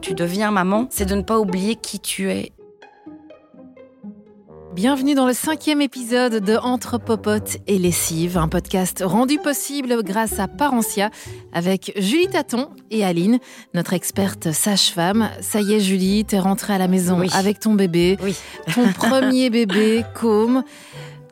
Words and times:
tu 0.00 0.14
deviens 0.14 0.50
maman, 0.50 0.86
c'est 0.90 1.04
de 1.06 1.14
ne 1.14 1.22
pas 1.22 1.38
oublier 1.38 1.76
qui 1.76 2.00
tu 2.00 2.30
es 2.30 2.52
Bienvenue 4.72 5.14
dans 5.14 5.26
le 5.26 5.32
cinquième 5.32 5.82
épisode 5.82 6.44
de 6.44 6.56
Entre 6.56 6.96
Popote 6.96 7.58
et 7.66 7.76
Lessive, 7.76 8.38
un 8.38 8.46
podcast 8.46 9.02
rendu 9.04 9.38
possible 9.38 10.02
grâce 10.04 10.38
à 10.38 10.46
Parentia 10.46 11.10
avec 11.52 11.92
Julie 11.96 12.28
Taton 12.28 12.68
et 12.92 13.04
Aline, 13.04 13.40
notre 13.74 13.94
experte 13.94 14.52
sage-femme. 14.52 15.28
Ça 15.40 15.60
y 15.60 15.74
est, 15.74 15.80
Julie, 15.80 16.24
t'es 16.24 16.38
rentrée 16.38 16.72
à 16.72 16.78
la 16.78 16.86
maison 16.86 17.20
avec 17.32 17.58
ton 17.58 17.74
bébé, 17.74 18.16
oui. 18.22 18.36
ton 18.72 18.92
premier 18.92 19.50
bébé, 19.50 20.04
Com. 20.14 20.62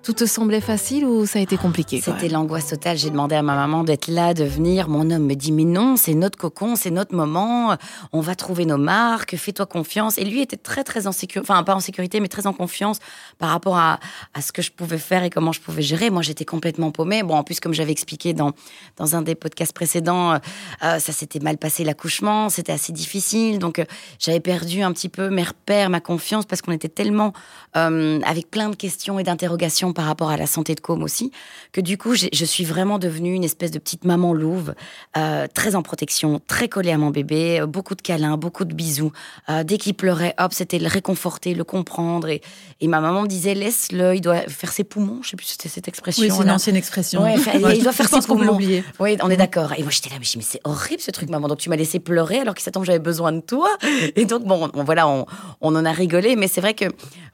Tout 0.02 0.12
te 0.12 0.26
semblait 0.26 0.60
facile 0.60 1.04
ou 1.04 1.26
ça 1.26 1.38
a 1.38 1.42
été 1.42 1.56
compliqué 1.56 2.00
C'était 2.00 2.28
l'angoisse 2.28 2.68
totale. 2.68 2.96
J'ai 2.96 3.10
demandé 3.10 3.34
à 3.34 3.42
ma 3.42 3.54
maman 3.54 3.84
d'être 3.84 4.08
là, 4.08 4.34
de 4.34 4.44
venir. 4.44 4.88
Mon 4.88 5.10
homme 5.10 5.26
me 5.26 5.34
dit 5.34 5.52
mais 5.52 5.64
non, 5.64 5.96
c'est 5.96 6.14
notre 6.14 6.38
cocon, 6.38 6.76
c'est 6.76 6.90
notre 6.90 7.14
moment. 7.14 7.76
On 8.12 8.20
va 8.20 8.34
trouver 8.34 8.64
nos 8.66 8.78
marques. 8.78 9.36
Fais-toi 9.36 9.66
confiance. 9.66 10.18
Et 10.18 10.24
lui 10.24 10.40
était 10.40 10.56
très 10.56 10.84
très 10.84 11.06
en 11.06 11.12
sécurité, 11.12 11.50
enfin 11.50 11.62
pas 11.62 11.74
en 11.74 11.80
sécurité, 11.80 12.20
mais 12.20 12.28
très 12.28 12.46
en 12.46 12.52
confiance 12.52 12.98
par 13.38 13.50
rapport 13.50 13.76
à, 13.76 14.00
à 14.34 14.40
ce 14.40 14.52
que 14.52 14.62
je 14.62 14.70
pouvais 14.70 14.98
faire 14.98 15.24
et 15.24 15.30
comment 15.30 15.52
je 15.52 15.60
pouvais 15.60 15.82
gérer. 15.82 16.10
Moi, 16.10 16.22
j'étais 16.22 16.44
complètement 16.44 16.90
paumée. 16.90 17.22
Bon, 17.22 17.34
en 17.34 17.44
plus, 17.44 17.60
comme 17.60 17.74
j'avais 17.74 17.92
expliqué 17.92 18.32
dans 18.32 18.52
dans 18.96 19.16
un 19.16 19.22
des 19.22 19.34
podcasts 19.34 19.72
précédents, 19.72 20.32
euh, 20.32 20.38
euh, 20.82 20.98
ça 20.98 21.12
s'était 21.12 21.40
mal 21.40 21.58
passé 21.58 21.84
l'accouchement. 21.84 22.48
C'était 22.48 22.72
assez 22.72 22.92
difficile, 22.92 23.58
donc 23.58 23.78
euh, 23.78 23.84
j'avais 24.18 24.40
perdu 24.40 24.82
un 24.82 24.92
petit 24.92 25.08
peu 25.08 25.30
mes 25.30 25.42
repères, 25.42 25.90
ma 25.90 26.00
confiance 26.00 26.44
parce 26.46 26.62
qu'on 26.62 26.72
était 26.72 26.88
tellement 26.88 27.32
avec 27.74 28.50
plein 28.50 28.70
de 28.70 28.74
questions 28.74 29.20
et 29.20 29.22
d'interrogations 29.22 29.87
par 29.92 30.06
rapport 30.06 30.30
à 30.30 30.36
la 30.36 30.46
santé 30.46 30.74
de 30.74 30.80
Com 30.80 31.02
aussi, 31.02 31.32
que 31.72 31.80
du 31.80 31.98
coup, 31.98 32.14
je 32.14 32.44
suis 32.44 32.64
vraiment 32.64 32.98
devenue 32.98 33.34
une 33.34 33.44
espèce 33.44 33.70
de 33.70 33.78
petite 33.78 34.04
maman 34.04 34.32
louve, 34.32 34.74
euh, 35.16 35.46
très 35.52 35.74
en 35.74 35.82
protection, 35.82 36.40
très 36.46 36.68
collée 36.68 36.90
à 36.90 36.98
mon 36.98 37.10
bébé, 37.10 37.60
euh, 37.60 37.66
beaucoup 37.66 37.94
de 37.94 38.02
câlins, 38.02 38.36
beaucoup 38.36 38.64
de 38.64 38.74
bisous. 38.74 39.12
Euh, 39.48 39.64
dès 39.64 39.78
qu'il 39.78 39.94
pleurait, 39.94 40.34
hop, 40.38 40.52
c'était 40.52 40.78
le 40.78 40.88
réconforter, 40.88 41.54
le 41.54 41.64
comprendre. 41.64 42.28
Et, 42.28 42.40
et 42.80 42.88
ma 42.88 43.00
maman 43.00 43.22
me 43.22 43.28
disait, 43.28 43.54
laisse-le, 43.54 44.14
il 44.14 44.20
doit 44.20 44.40
faire 44.48 44.72
ses 44.72 44.84
poumons. 44.84 45.20
Je 45.22 45.30
sais 45.30 45.36
plus 45.36 45.46
si 45.46 45.52
c'était 45.52 45.68
cette 45.68 45.88
expression. 45.88 46.22
Oui, 46.22 46.30
c'est 46.30 46.42
une 46.42 46.50
ancienne 46.50 46.76
expression. 46.76 47.24
il 47.74 47.82
doit 47.82 47.92
faire 47.92 48.08
ses 48.08 48.20
poumons. 48.26 48.58
Oui, 49.00 49.16
on 49.22 49.30
est 49.30 49.36
d'accord. 49.36 49.72
Et 49.76 49.82
moi, 49.82 49.90
j'étais 49.90 50.10
là, 50.10 50.16
mais, 50.18 50.26
mais 50.36 50.42
c'est 50.42 50.60
horrible 50.64 51.00
ce 51.00 51.10
truc, 51.10 51.28
maman. 51.28 51.48
Donc, 51.48 51.58
tu 51.58 51.68
m'as 51.68 51.76
laissé 51.76 52.00
pleurer 52.00 52.38
alors 52.38 52.54
qu'il 52.54 52.64
s'attend 52.64 52.80
que 52.80 52.86
j'avais 52.86 52.98
besoin 52.98 53.32
de 53.32 53.40
toi. 53.40 53.68
Et 54.16 54.24
donc, 54.24 54.44
bon, 54.44 54.70
voilà, 54.74 55.08
on, 55.08 55.26
on 55.60 55.74
en 55.74 55.84
a 55.84 55.92
rigolé. 55.92 56.36
Mais 56.36 56.48
c'est 56.48 56.60
vrai 56.60 56.74
que, 56.74 56.86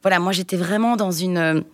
voilà, 0.02 0.18
moi, 0.18 0.32
j'étais 0.32 0.56
vraiment 0.56 0.96
dans 0.96 1.10
une 1.10 1.64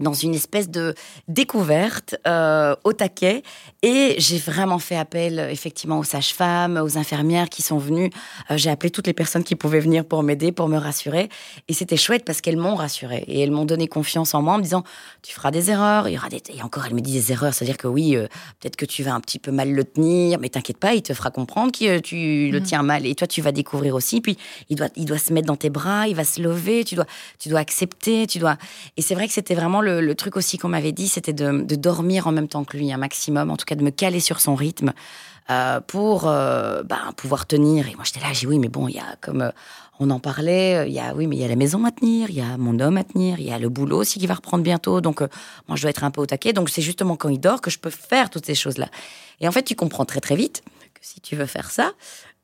dans 0.00 0.14
une 0.14 0.34
espèce 0.34 0.68
de 0.68 0.94
découverte 1.28 2.16
euh, 2.26 2.74
au 2.84 2.92
taquet. 2.92 3.42
Et 3.82 4.16
j'ai 4.18 4.38
vraiment 4.38 4.78
fait 4.78 4.96
appel 4.96 5.38
effectivement 5.50 5.98
aux 5.98 6.04
sages-femmes, 6.04 6.80
aux 6.82 6.98
infirmières 6.98 7.48
qui 7.48 7.62
sont 7.62 7.78
venues. 7.78 8.10
Euh, 8.50 8.56
j'ai 8.56 8.70
appelé 8.70 8.90
toutes 8.90 9.06
les 9.06 9.12
personnes 9.12 9.44
qui 9.44 9.56
pouvaient 9.56 9.80
venir 9.80 10.04
pour 10.04 10.22
m'aider, 10.22 10.52
pour 10.52 10.68
me 10.68 10.78
rassurer. 10.78 11.28
Et 11.68 11.74
c'était 11.74 11.96
chouette 11.96 12.24
parce 12.24 12.40
qu'elles 12.40 12.56
m'ont 12.56 12.74
rassurée 12.74 13.24
et 13.28 13.40
elles 13.40 13.50
m'ont 13.50 13.64
donné 13.64 13.88
confiance 13.88 14.34
en 14.34 14.42
moi 14.42 14.54
en 14.54 14.58
me 14.58 14.62
disant 14.62 14.84
tu 15.22 15.34
feras 15.34 15.50
des 15.50 15.70
erreurs, 15.70 16.08
il 16.08 16.14
y 16.14 16.18
aura 16.18 16.28
des 16.28 16.40
et 16.48 16.62
encore 16.62 16.86
elle 16.86 16.94
me 16.94 17.00
dit 17.00 17.12
des 17.12 17.32
erreurs, 17.32 17.52
c'est-à-dire 17.52 17.76
que 17.76 17.86
oui, 17.86 18.16
euh, 18.16 18.26
peut-être 18.60 18.76
que 18.76 18.86
tu 18.86 19.02
vas 19.02 19.14
un 19.14 19.20
petit 19.20 19.38
peu 19.38 19.50
mal 19.50 19.70
le 19.70 19.84
tenir, 19.84 20.38
mais 20.40 20.48
t'inquiète 20.48 20.78
pas, 20.78 20.94
il 20.94 21.02
te 21.02 21.12
fera 21.12 21.30
comprendre 21.30 21.70
que 21.70 21.98
tu 21.98 22.50
le 22.50 22.60
mmh. 22.60 22.62
tiens 22.62 22.82
mal 22.82 23.06
et 23.06 23.14
toi 23.14 23.26
tu 23.26 23.42
vas 23.42 23.52
découvrir 23.52 23.94
aussi. 23.94 24.20
Puis 24.20 24.38
il 24.68 24.76
doit 24.76 24.88
il 24.96 25.04
doit 25.04 25.18
se 25.18 25.32
mettre 25.32 25.46
dans 25.46 25.56
tes 25.56 25.70
bras, 25.70 26.08
il 26.08 26.16
va 26.16 26.24
se 26.24 26.40
lever, 26.40 26.84
tu 26.84 26.94
dois 26.94 27.06
tu 27.38 27.48
dois 27.48 27.60
accepter, 27.60 28.26
tu 28.26 28.38
dois. 28.38 28.56
Et 28.96 29.02
c'est 29.02 29.14
vrai 29.14 29.26
que 29.26 29.34
c'était 29.34 29.54
vraiment 29.54 29.80
le, 29.80 29.89
le, 29.98 30.14
truc 30.14 30.36
aussi 30.36 30.58
qu'on 30.58 30.68
m'avait 30.68 30.92
dit, 30.92 31.08
c'était 31.08 31.32
de, 31.32 31.74
dormir 31.74 32.26
en 32.26 32.32
même 32.32 32.48
temps 32.48 32.64
que 32.64 32.76
lui, 32.76 32.92
un 32.92 32.96
maximum, 32.96 33.50
en 33.50 33.56
tout 33.56 33.64
cas 33.64 33.74
de 33.74 33.82
me 33.82 33.90
caler 33.90 34.20
sur 34.20 34.40
son 34.40 34.54
rythme 34.54 34.92
euh, 35.50 35.80
pour 35.80 36.28
euh, 36.28 36.82
ben, 36.82 37.12
pouvoir 37.16 37.46
tenir. 37.46 37.88
Et 37.88 37.94
moi, 37.94 38.04
j'étais 38.04 38.20
là, 38.20 38.32
j'ai 38.32 38.46
oui, 38.46 38.58
mais 38.58 38.68
bon, 38.68 38.86
il 38.88 38.94
y 38.94 38.98
a 38.98 39.16
comme 39.20 39.42
euh, 39.42 39.50
on 39.98 40.10
en 40.10 40.20
parlait, 40.20 40.86
il 40.86 40.92
y 40.92 41.00
a 41.00 41.14
oui, 41.14 41.26
mais 41.26 41.36
il 41.36 41.42
y 41.42 41.44
a 41.44 41.48
la 41.48 41.56
maison 41.56 41.84
à 41.84 41.90
tenir, 41.90 42.30
il 42.30 42.36
y 42.36 42.40
a 42.40 42.56
mon 42.56 42.78
homme 42.78 42.96
à 42.96 43.04
tenir, 43.04 43.38
il 43.40 43.46
y 43.46 43.52
a 43.52 43.58
le 43.58 43.68
boulot 43.68 43.98
aussi 43.98 44.18
qui 44.18 44.26
va 44.26 44.34
reprendre 44.34 44.62
bientôt. 44.62 45.00
Donc, 45.00 45.20
moi, 45.20 45.76
je 45.76 45.82
dois 45.82 45.90
être 45.90 46.04
un 46.04 46.10
peu 46.10 46.20
au 46.20 46.26
taquet. 46.26 46.52
Donc, 46.52 46.70
c'est 46.70 46.82
justement 46.82 47.16
quand 47.16 47.28
il 47.28 47.40
dort 47.40 47.60
que 47.60 47.70
je 47.70 47.78
peux 47.78 47.90
faire 47.90 48.30
toutes 48.30 48.46
ces 48.46 48.54
choses-là. 48.54 48.88
Et 49.40 49.48
en 49.48 49.52
fait, 49.52 49.62
tu 49.62 49.74
comprends 49.74 50.04
très 50.04 50.20
très 50.20 50.36
vite 50.36 50.62
que 50.94 51.00
si 51.02 51.20
tu 51.20 51.36
veux 51.36 51.46
faire 51.46 51.70
ça, 51.70 51.92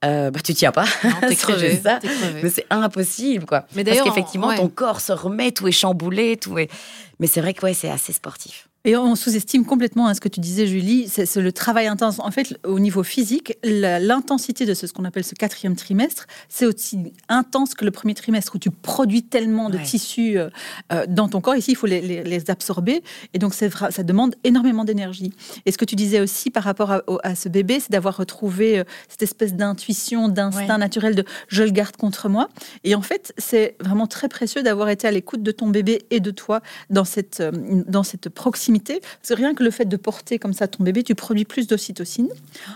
euh, 0.05 0.31
bah 0.31 0.41
tu 0.45 0.55
tiens 0.55 0.73
pas. 0.73 0.85
T'es 1.29 1.37
crevé, 1.37 1.77
ça. 1.77 1.99
Mais 2.43 2.51
c'est 2.51 2.67
impossible, 2.71 3.47
quoi. 3.47 3.67
Mais 3.75 3.85
Parce 3.85 4.03
qu'effectivement, 4.03 4.55
ton 4.55 4.69
corps 4.69 5.01
se 5.01 5.13
remet, 5.13 5.53
tout 5.53 5.67
est 5.67 5.73
chamboulé, 5.73 6.37
tout 6.37 6.59
est. 6.59 6.71
Mais 7.19 7.27
c'est 7.27 7.41
vrai 7.41 7.55
que 7.55 7.65
ouais, 7.65 7.75
c'est 7.75 7.91
assez 7.91 8.13
sportif. 8.13 8.66
Et 8.87 8.97
on 8.97 9.17
sous-estime 9.17 9.65
complètement 9.65 10.07
hein, 10.07 10.15
ce 10.15 10.21
que 10.21 10.29
tu 10.29 10.39
disais, 10.39 10.69
Julie, 10.69 11.09
c'est 11.09 11.35
le 11.35 11.51
travail 11.51 11.89
intense. 11.89 12.21
En 12.21 12.31
fait, 12.31 12.57
au 12.65 12.79
niveau 12.79 13.03
physique, 13.03 13.59
l'intensité 13.65 14.65
de 14.65 14.75
ce, 14.75 14.87
qu'on 14.87 15.05
appelle 15.05 15.25
ce 15.25 15.35
quatrième 15.35 15.75
trimestre, 15.75 16.29
c'est 16.49 16.67
aussi 16.67 17.13
intense 17.29 17.75
que 17.75 17.85
le 17.85 17.91
premier 17.91 18.15
trimestre 18.15 18.55
où 18.55 18.59
tu 18.59 18.71
produis 18.71 19.25
tellement 19.25 19.71
de 19.71 19.79
tissus 19.79 20.39
euh, 20.39 20.51
euh, 20.93 21.05
dans 21.09 21.29
ton 21.29 21.41
corps. 21.41 21.57
Ici, 21.57 21.73
il 21.73 21.75
faut 21.75 21.89
les, 21.89 22.45
absorber. 22.49 23.03
Et 23.35 23.41
donc, 23.41 23.55
ça 23.55 24.03
demande 24.05 24.37
énormément 24.45 24.85
d'énergie. 24.85 25.33
Et 25.67 25.73
ce 25.73 25.79
que 25.79 25.85
tu 25.85 25.97
disais 25.97 26.21
aussi 26.21 26.51
par 26.51 26.63
rapport 26.63 27.03
à, 27.25 27.35
ce 27.35 27.49
bébé, 27.49 27.81
c'est 27.81 27.91
d'avoir 27.91 28.17
retrouvé 28.17 28.79
euh, 28.79 28.85
cette 29.09 29.25
espèce 29.25 29.55
d'intuition, 29.55 30.29
d'instinct 30.29 30.79
naturel 30.79 31.17
de 31.17 31.25
je 31.49 31.65
le 31.65 31.71
garde 31.71 31.97
contre 31.97 32.29
moi. 32.29 32.49
Et 32.85 32.95
en 32.95 33.03
fait, 33.03 33.35
c'est 33.37 33.75
vraiment 33.81 34.07
très 34.07 34.29
précieux 34.29 34.63
d'avoir 34.63 34.91
été 34.91 35.09
à 35.09 35.11
l'écoute 35.11 35.43
de 35.43 35.51
ton 35.51 35.71
bébé 35.71 36.07
et 36.13 36.21
de 36.21 36.31
toi 36.31 36.61
dans 36.89 37.05
cette, 37.05 37.43
dans 37.89 38.05
cette 38.05 38.29
proximité 38.29 38.76
c'est 39.23 39.35
rien 39.35 39.55
que 39.55 39.63
le 39.63 39.71
fait 39.71 39.85
de 39.85 39.97
porter 39.97 40.39
comme 40.39 40.53
ça 40.53 40.69
ton 40.69 40.85
bébé, 40.85 41.03
tu 41.03 41.15
produis 41.15 41.45
plus 41.45 41.67
d'ocytocine. 41.67 42.29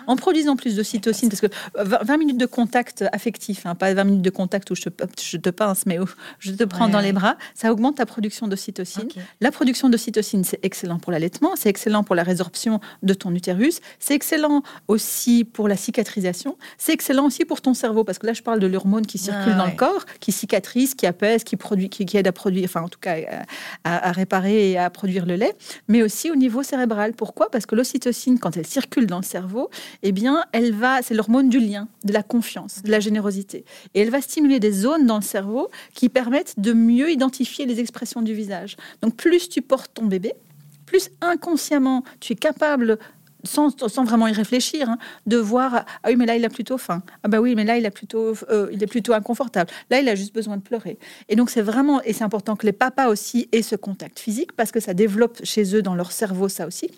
En 0.06 0.16
produisant 0.16 0.56
plus 0.56 0.77
d'ocytocine, 0.77 1.28
parce 1.28 1.41
que 1.41 1.49
20 1.77 2.16
minutes 2.16 2.38
de 2.38 2.47
contact 2.47 3.05
affectif, 3.12 3.66
hein, 3.66 3.75
pas 3.75 3.93
20 3.93 4.05
minutes 4.05 4.22
de 4.22 4.31
contact 4.31 4.71
où 4.71 4.75
je 4.75 4.83
te, 4.83 5.05
je 5.21 5.37
te 5.37 5.50
pince, 5.50 5.87
mais 5.87 5.99
où 5.99 6.06
je 6.39 6.53
te 6.53 6.65
prends 6.65 6.89
dans 6.89 7.00
les 7.00 7.12
bras, 7.12 7.37
ça 7.55 7.72
augmente 7.72 7.97
ta 7.97 8.06
production 8.06 8.49
d'ocytocine. 8.49 9.09
La 9.41 9.50
production 9.50 9.89
d'ocytocine, 9.89 10.44
c'est 10.44 10.60
excellent 10.62 10.99
pour 10.99 11.12
l'allaitement, 11.12 11.50
c'est 11.56 11.69
excellent 11.69 12.03
pour 12.03 12.15
la 12.15 12.22
résorption 12.22 12.81
de 13.03 13.15
ton 13.15 13.34
utérus, 13.34 13.81
c'est 13.99 14.15
excellent 14.15 14.62
aussi 14.89 15.44
pour 15.44 15.69
la 15.69 15.77
cicatrisation, 15.77 16.56
c'est 16.78 16.93
excellent 16.93 17.27
aussi 17.27 17.44
pour 17.44 17.60
ton 17.60 17.75
cerveau, 17.75 18.05
parce 18.05 18.19
que 18.19 18.27
là, 18.27 18.33
je 18.33 18.43
parle 18.43 18.60
de 18.60 18.66
l'hormone 18.66 19.06
qui 19.06 19.19
circule 19.19 19.56
dans 19.56 19.66
le 19.66 19.77
corps, 19.77 20.05
qui 20.21 20.33
cicatrise, 20.33 20.94
qui 20.94 21.06
apaise, 21.06 21.44
qui, 21.44 21.56
produit, 21.56 21.89
qui, 21.89 22.16
aide 22.16 22.27
à 22.27 22.33
produire, 22.33 22.65
enfin 22.65 22.83
en 22.83 22.89
tout 22.89 22.99
cas 23.00 23.16
à, 23.84 24.09
à 24.09 24.12
réparer 24.12 24.71
et 24.71 24.78
à 24.78 24.91
produire 24.91 25.27
le 25.27 25.37
lait 25.37 25.55
mais 25.91 26.05
aussi 26.05 26.31
au 26.31 26.37
niveau 26.37 26.62
cérébral. 26.62 27.15
Pourquoi? 27.15 27.51
Parce 27.51 27.67
que 27.67 27.75
l'ocytocine, 27.75 28.39
quand 28.39 28.56
elle 28.56 28.67
circule 28.67 29.06
dans 29.06 29.19
le 29.19 29.25
cerveau, 29.25 29.71
eh 30.05 30.12
bien, 30.12 30.45
elle 30.53 30.73
va, 30.73 31.03
c'est 31.03 31.15
l'hormone 31.15 31.49
du 31.49 31.59
lien, 31.59 31.89
de 32.05 32.12
la 32.12 32.23
confiance, 32.23 32.83
de 32.83 32.91
la 32.93 33.01
générosité. 33.01 33.65
Et 33.95 34.01
elle 34.01 34.11
va 34.11 34.21
stimuler 34.21 34.61
des 34.61 34.71
zones 34.71 35.05
dans 35.05 35.17
le 35.17 35.23
cerveau 35.23 35.69
qui 35.93 36.09
permettent 36.09 36.55
de 36.59 36.73
mieux 36.73 37.11
identifier 37.11 37.67
les 37.67 37.81
expressions 37.81 38.23
du 38.23 38.34
visage. 38.34 38.77
Donc, 39.03 39.17
plus 39.17 39.49
tu 39.49 39.62
portes 39.62 39.93
ton 39.93 40.06
bébé, 40.06 40.33
plus 40.87 41.11
inconsciemment 41.21 42.05
tu 42.21 42.34
es 42.34 42.37
capable 42.37 42.97
sans, 43.45 44.05
vraiment 44.05 44.27
y 44.27 44.33
réfléchir, 44.33 44.89
hein, 44.89 44.99
de 45.27 45.37
voir 45.37 45.84
ah 46.03 46.09
oui 46.09 46.17
mais 46.17 46.27
là 46.27 46.37
il 46.37 46.45
a 46.45 46.49
plutôt 46.49 46.78
faim, 46.78 47.03
ah 47.23 47.28
bah 47.28 47.41
oui 47.41 47.55
mais 47.55 47.65
là 47.65 47.77
il 47.78 47.87
a 47.87 47.91
plutôt 47.91 48.34
euh, 48.51 48.69
il 48.73 48.83
est 48.83 48.87
plutôt 48.87 49.12
inconfortable, 49.12 49.71
là 49.91 50.01
il 50.01 50.09
a 50.09 50.15
juste 50.15 50.34
besoin 50.34 50.56
de 50.56 50.62
pleurer. 50.62 50.99
Et 51.28 51.37
donc 51.37 51.51
c'est 51.51 51.62
vraiment 51.62 52.03
et 52.03 52.12
c'est 52.12 52.25
important 52.25 52.56
que 52.56 52.67
les 52.67 52.73
papas 52.73 53.09
aussi 53.09 53.49
aient 53.53 53.62
ce 53.62 53.77
contact 53.77 54.19
physique 54.19 54.53
parce 54.53 54.73
que 54.73 54.81
ça 54.81 54.95
développe 54.95 55.41
chez 55.45 55.75
eux 55.75 55.83
dans 55.83 55.95
leur 55.95 56.12
cerveau 56.12 56.49
ça 56.49 56.67
aussi. 56.67 56.91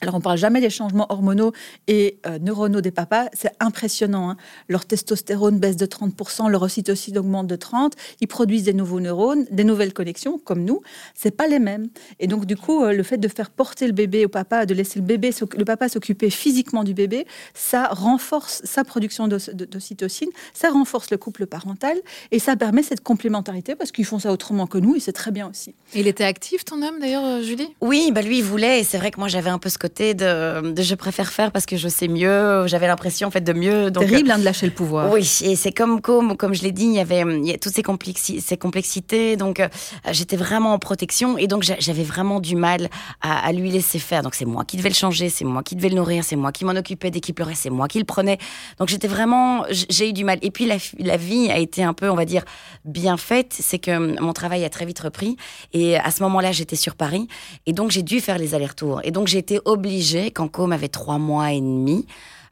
Alors, 0.00 0.14
on 0.14 0.20
parle 0.20 0.38
jamais 0.38 0.60
des 0.60 0.70
changements 0.70 1.06
hormonaux 1.08 1.52
et 1.88 2.18
euh, 2.26 2.38
neuronaux 2.38 2.80
des 2.80 2.90
papas. 2.90 3.26
C'est 3.32 3.52
impressionnant. 3.58 4.30
Hein. 4.30 4.36
Leur 4.68 4.86
testostérone 4.86 5.58
baisse 5.58 5.76
de 5.76 5.86
30%, 5.86 6.48
leur 6.48 6.62
ocytocine 6.62 7.18
augmente 7.18 7.46
de 7.46 7.56
30%. 7.56 7.90
Ils 8.20 8.28
produisent 8.28 8.64
des 8.64 8.72
nouveaux 8.72 9.00
neurones, 9.00 9.46
des 9.50 9.64
nouvelles 9.64 9.92
connexions, 9.92 10.38
comme 10.38 10.64
nous. 10.64 10.82
C'est 11.14 11.32
pas 11.32 11.48
les 11.48 11.58
mêmes. 11.58 11.88
Et 12.20 12.26
donc, 12.26 12.46
du 12.46 12.56
coup, 12.56 12.84
euh, 12.84 12.92
le 12.92 13.02
fait 13.02 13.18
de 13.18 13.28
faire 13.28 13.50
porter 13.50 13.86
le 13.86 13.92
bébé 13.92 14.24
au 14.24 14.28
papa, 14.28 14.66
de 14.66 14.74
laisser 14.74 15.00
le 15.00 15.04
bébé, 15.04 15.30
le 15.56 15.64
papa 15.64 15.88
s'occuper 15.88 16.30
physiquement 16.30 16.84
du 16.84 16.94
bébé, 16.94 17.26
ça 17.54 17.88
renforce 17.88 18.62
sa 18.64 18.84
production 18.84 19.28
d'ocytocine, 19.28 20.28
ça 20.54 20.70
renforce 20.70 21.10
le 21.10 21.16
couple 21.16 21.46
parental 21.46 21.96
et 22.30 22.38
ça 22.38 22.56
permet 22.56 22.82
cette 22.82 23.02
complémentarité 23.02 23.74
parce 23.74 23.90
qu'ils 23.90 24.04
font 24.04 24.18
ça 24.18 24.32
autrement 24.32 24.66
que 24.66 24.78
nous 24.78 24.94
et 24.96 25.00
c'est 25.00 25.12
très 25.12 25.30
bien 25.30 25.48
aussi. 25.48 25.74
Il 25.94 26.06
était 26.06 26.24
actif, 26.24 26.64
ton 26.64 26.82
homme, 26.82 26.98
d'ailleurs, 27.00 27.24
euh, 27.24 27.42
Julie? 27.42 27.68
Oui, 27.80 28.10
bah 28.12 28.22
lui, 28.22 28.38
il 28.38 28.44
voulait. 28.44 28.80
Et 28.80 28.84
c'est 28.84 28.98
vrai 28.98 29.10
que 29.10 29.18
moi, 29.18 29.28
j'avais 29.28 29.50
un 29.50 29.58
peu 29.58 29.68
ce 29.68 29.78
de, 29.88 30.82
je 30.82 30.94
préfère 30.94 31.30
faire 31.30 31.52
parce 31.52 31.66
que 31.66 31.76
je 31.76 31.88
sais 31.88 32.08
mieux. 32.08 32.66
J'avais 32.66 32.86
l'impression 32.86 33.28
en 33.28 33.30
fait 33.30 33.40
de 33.40 33.52
mieux. 33.52 33.90
Donc, 33.90 34.06
Terrible 34.06 34.30
hein, 34.30 34.38
de 34.38 34.44
lâcher 34.44 34.66
le 34.66 34.72
pouvoir. 34.72 35.10
Oui, 35.12 35.28
et 35.42 35.56
c'est 35.56 35.72
comme 35.72 36.00
comme 36.00 36.36
comme 36.36 36.54
je 36.54 36.62
l'ai 36.62 36.72
dit, 36.72 36.84
il 36.84 36.94
y 36.94 37.00
avait 37.00 37.20
il 37.20 37.46
y 37.46 37.52
a 37.52 37.58
toutes 37.58 37.74
ces, 37.74 37.82
complexi 37.82 38.40
ces 38.40 38.56
complexités. 38.56 39.36
Donc 39.36 39.60
euh, 39.60 39.68
j'étais 40.10 40.36
vraiment 40.36 40.72
en 40.72 40.78
protection 40.78 41.38
et 41.38 41.46
donc 41.46 41.62
j'avais 41.62 42.02
vraiment 42.02 42.40
du 42.40 42.56
mal 42.56 42.88
à, 43.20 43.52
lui 43.52 43.70
laisser 43.70 43.98
faire. 43.98 44.22
Donc 44.22 44.34
c'est 44.34 44.44
moi 44.44 44.64
qui 44.64 44.76
devais 44.76 44.88
le 44.88 44.94
changer, 44.94 45.28
c'est 45.28 45.44
moi 45.44 45.62
qui 45.62 45.76
devais 45.76 45.88
le 45.88 45.96
nourrir, 45.96 46.24
c'est 46.24 46.36
moi 46.36 46.52
qui 46.52 46.64
m'en 46.64 46.72
occupais 46.72 47.10
dès 47.10 47.20
qu'il 47.20 47.34
pleurait, 47.34 47.54
c'est 47.54 47.70
moi 47.70 47.88
qui 47.88 47.98
le 47.98 48.04
prenais. 48.04 48.38
Donc 48.78 48.88
j'étais 48.88 49.08
vraiment 49.08 49.64
j'ai 49.70 50.10
eu 50.10 50.12
du 50.12 50.24
mal. 50.24 50.38
Et 50.42 50.50
puis 50.50 50.66
la, 50.66 50.76
la 50.98 51.16
vie 51.16 51.50
a 51.50 51.58
été 51.58 51.82
un 51.82 51.94
peu, 51.94 52.10
on 52.10 52.14
va 52.14 52.24
dire, 52.24 52.44
bien 52.84 53.16
faite. 53.16 53.54
C'est 53.58 53.78
que 53.78 54.20
mon 54.20 54.32
travail 54.32 54.64
a 54.64 54.70
très 54.70 54.84
vite 54.84 54.98
repris 55.00 55.36
et 55.72 55.96
à 55.96 56.10
ce 56.10 56.22
moment-là 56.22 56.52
j'étais 56.52 56.76
sur 56.76 56.94
Paris 56.94 57.28
et 57.66 57.72
donc 57.72 57.90
j'ai 57.90 58.02
dû 58.02 58.20
faire 58.20 58.38
les 58.38 58.54
allers-retours 58.54 59.00
et 59.04 59.10
donc 59.10 59.28
j'ai 59.28 59.38
été 59.38 59.60
obligée 59.64 59.77
obligée, 59.78 60.30
quand 60.30 60.48
Com 60.48 60.72
avait 60.72 60.88
trois 60.88 61.18
mois 61.18 61.52
et 61.52 61.60
demi, 61.60 62.06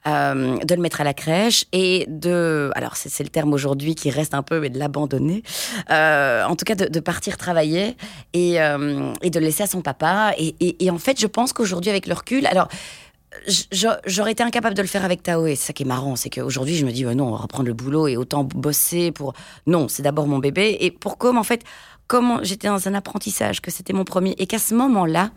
euh, 0.06 0.58
de 0.58 0.74
le 0.76 0.80
mettre 0.80 1.00
à 1.00 1.04
la 1.04 1.14
crèche 1.14 1.64
et 1.72 2.06
de, 2.08 2.70
alors 2.76 2.94
c'est 2.94 3.24
le 3.24 3.28
terme 3.28 3.52
aujourd'hui 3.52 3.96
qui 3.96 4.08
reste 4.08 4.34
un 4.34 4.44
peu, 4.44 4.60
mais 4.60 4.70
de 4.70 4.78
l'abandonner, 4.78 5.42
euh, 5.90 6.44
en 6.44 6.54
tout 6.54 6.64
cas 6.64 6.76
de, 6.76 7.00
partir 7.00 7.36
travailler 7.36 7.96
et, 8.32 8.62
euh, 8.62 9.12
et, 9.22 9.30
de 9.30 9.40
le 9.40 9.46
laisser 9.46 9.64
à 9.64 9.66
son 9.66 9.80
papa. 9.80 10.32
Et, 10.38 10.90
en 10.92 10.98
fait, 10.98 11.20
je 11.20 11.26
pense 11.26 11.52
qu'aujourd'hui, 11.52 11.90
avec 11.90 12.06
le 12.06 12.14
recul, 12.14 12.46
alors 12.46 12.68
j'aurais 14.06 14.30
été 14.30 14.44
incapable 14.44 14.76
de 14.76 14.82
le 14.82 14.86
faire 14.86 15.04
avec 15.04 15.24
Tao 15.24 15.46
et 15.46 15.56
c'est 15.56 15.66
ça 15.66 15.72
qui 15.72 15.82
est 15.82 15.86
marrant, 15.86 16.14
c'est 16.14 16.30
qu'aujourd'hui 16.30 16.76
je 16.76 16.86
me 16.86 16.92
dis 16.92 17.04
non, 17.04 17.26
on 17.26 17.32
va 17.32 17.38
reprendre 17.38 17.66
le 17.66 17.74
boulot 17.74 18.06
et 18.06 18.16
autant 18.16 18.44
bosser 18.44 19.10
pour 19.10 19.34
non, 19.66 19.88
c'est 19.88 20.02
d'abord 20.02 20.26
mon 20.26 20.38
bébé 20.38 20.76
et 20.80 20.90
pour 20.90 21.18
comme 21.18 21.36
en 21.36 21.42
fait 21.42 21.62
comme 22.06 22.40
j'étais 22.44 22.68
dans 22.68 22.88
un 22.88 22.94
apprentissage 22.94 23.60
que 23.60 23.70
c'était 23.70 23.92
mon 23.92 24.04
premier 24.04 24.34
et 24.38 24.46
qu'à 24.46 24.58
ce 24.58 24.72
moment-là 24.74 25.32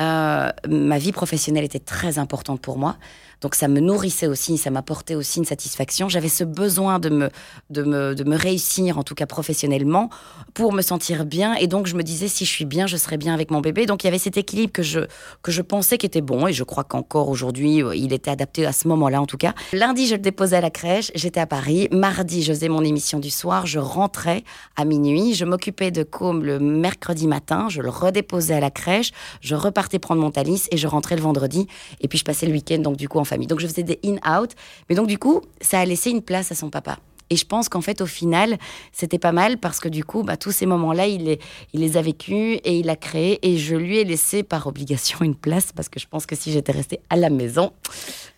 ma 0.00 0.98
vie 0.98 1.12
professionnelle 1.12 1.64
était 1.64 1.78
très 1.78 2.18
importante 2.18 2.60
pour 2.60 2.78
moi. 2.78 2.96
Donc 3.42 3.54
ça 3.54 3.68
me 3.68 3.80
nourrissait 3.80 4.28
aussi, 4.28 4.56
ça 4.56 4.70
m'apportait 4.70 5.14
aussi 5.14 5.40
une 5.40 5.44
satisfaction. 5.44 6.08
J'avais 6.08 6.28
ce 6.28 6.44
besoin 6.44 6.98
de 6.98 7.10
me, 7.10 7.28
de, 7.70 7.82
me, 7.82 8.14
de 8.14 8.24
me 8.24 8.36
réussir, 8.36 8.98
en 8.98 9.02
tout 9.02 9.14
cas 9.14 9.26
professionnellement, 9.26 10.08
pour 10.54 10.72
me 10.72 10.80
sentir 10.80 11.26
bien. 11.26 11.54
Et 11.54 11.66
donc 11.66 11.86
je 11.86 11.96
me 11.96 12.02
disais, 12.02 12.28
si 12.28 12.44
je 12.44 12.50
suis 12.50 12.64
bien, 12.64 12.86
je 12.86 12.96
serai 12.96 13.16
bien 13.18 13.34
avec 13.34 13.50
mon 13.50 13.60
bébé. 13.60 13.84
Donc 13.86 14.04
il 14.04 14.06
y 14.06 14.08
avait 14.08 14.18
cet 14.18 14.36
équilibre 14.36 14.72
que 14.72 14.82
je, 14.82 15.00
que 15.42 15.50
je 15.52 15.60
pensais 15.60 15.98
qui 15.98 16.06
était 16.06 16.20
bon. 16.20 16.46
Et 16.46 16.52
je 16.52 16.64
crois 16.64 16.84
qu'encore 16.84 17.28
aujourd'hui, 17.28 17.82
euh, 17.82 17.94
il 17.94 18.12
était 18.12 18.30
adapté 18.30 18.64
à 18.64 18.72
ce 18.72 18.88
moment-là, 18.88 19.20
en 19.20 19.26
tout 19.26 19.36
cas. 19.36 19.54
Lundi, 19.72 20.06
je 20.06 20.14
le 20.14 20.20
déposais 20.20 20.56
à 20.56 20.60
la 20.60 20.70
crèche, 20.70 21.10
j'étais 21.14 21.40
à 21.40 21.46
Paris. 21.46 21.88
Mardi, 21.90 22.42
je 22.42 22.52
faisais 22.52 22.68
mon 22.68 22.84
émission 22.84 23.18
du 23.18 23.30
soir, 23.30 23.66
je 23.66 23.80
rentrais 23.80 24.44
à 24.76 24.84
minuit. 24.84 25.34
Je 25.34 25.44
m'occupais 25.44 25.90
de 25.90 26.04
Com 26.04 26.44
le 26.44 26.60
mercredi 26.60 27.26
matin, 27.26 27.66
je 27.68 27.82
le 27.82 27.88
redéposais 27.88 28.54
à 28.54 28.60
la 28.60 28.70
crèche, 28.70 29.10
je 29.40 29.54
repartais 29.54 29.98
prendre 29.98 30.20
mon 30.20 30.30
talis 30.30 30.66
et 30.70 30.76
je 30.76 30.86
rentrais 30.86 31.16
le 31.16 31.22
vendredi. 31.22 31.66
Et 32.00 32.08
puis 32.08 32.18
je 32.18 32.24
passais 32.24 32.46
le 32.46 32.52
week-end, 32.52 32.78
donc 32.78 32.96
du 32.96 33.08
coup 33.08 33.18
en 33.18 33.24
donc 33.38 33.60
je 33.60 33.66
faisais 33.66 33.82
des 33.82 33.98
in-out. 34.04 34.52
Mais 34.88 34.94
donc 34.94 35.06
du 35.06 35.18
coup, 35.18 35.42
ça 35.60 35.80
a 35.80 35.84
laissé 35.84 36.10
une 36.10 36.22
place 36.22 36.52
à 36.52 36.54
son 36.54 36.70
papa. 36.70 36.98
Et 37.32 37.36
je 37.36 37.46
pense 37.46 37.70
qu'en 37.70 37.80
fait, 37.80 38.02
au 38.02 38.06
final, 38.06 38.58
c'était 38.92 39.18
pas 39.18 39.32
mal 39.32 39.56
parce 39.56 39.80
que 39.80 39.88
du 39.88 40.04
coup, 40.04 40.22
bah, 40.22 40.36
tous 40.36 40.52
ces 40.52 40.66
moments-là, 40.66 41.06
il 41.06 41.24
les, 41.24 41.38
il 41.72 41.80
les 41.80 41.96
a 41.96 42.02
vécus 42.02 42.60
et 42.62 42.78
il 42.78 42.90
a 42.90 42.96
créé. 42.96 43.38
Et 43.40 43.56
je 43.56 43.74
lui 43.74 43.96
ai 43.96 44.04
laissé 44.04 44.42
par 44.42 44.66
obligation 44.66 45.20
une 45.22 45.34
place 45.34 45.72
parce 45.72 45.88
que 45.88 45.98
je 45.98 46.06
pense 46.06 46.26
que 46.26 46.36
si 46.36 46.52
j'étais 46.52 46.72
restée 46.72 47.00
à 47.08 47.16
la 47.16 47.30
maison, 47.30 47.72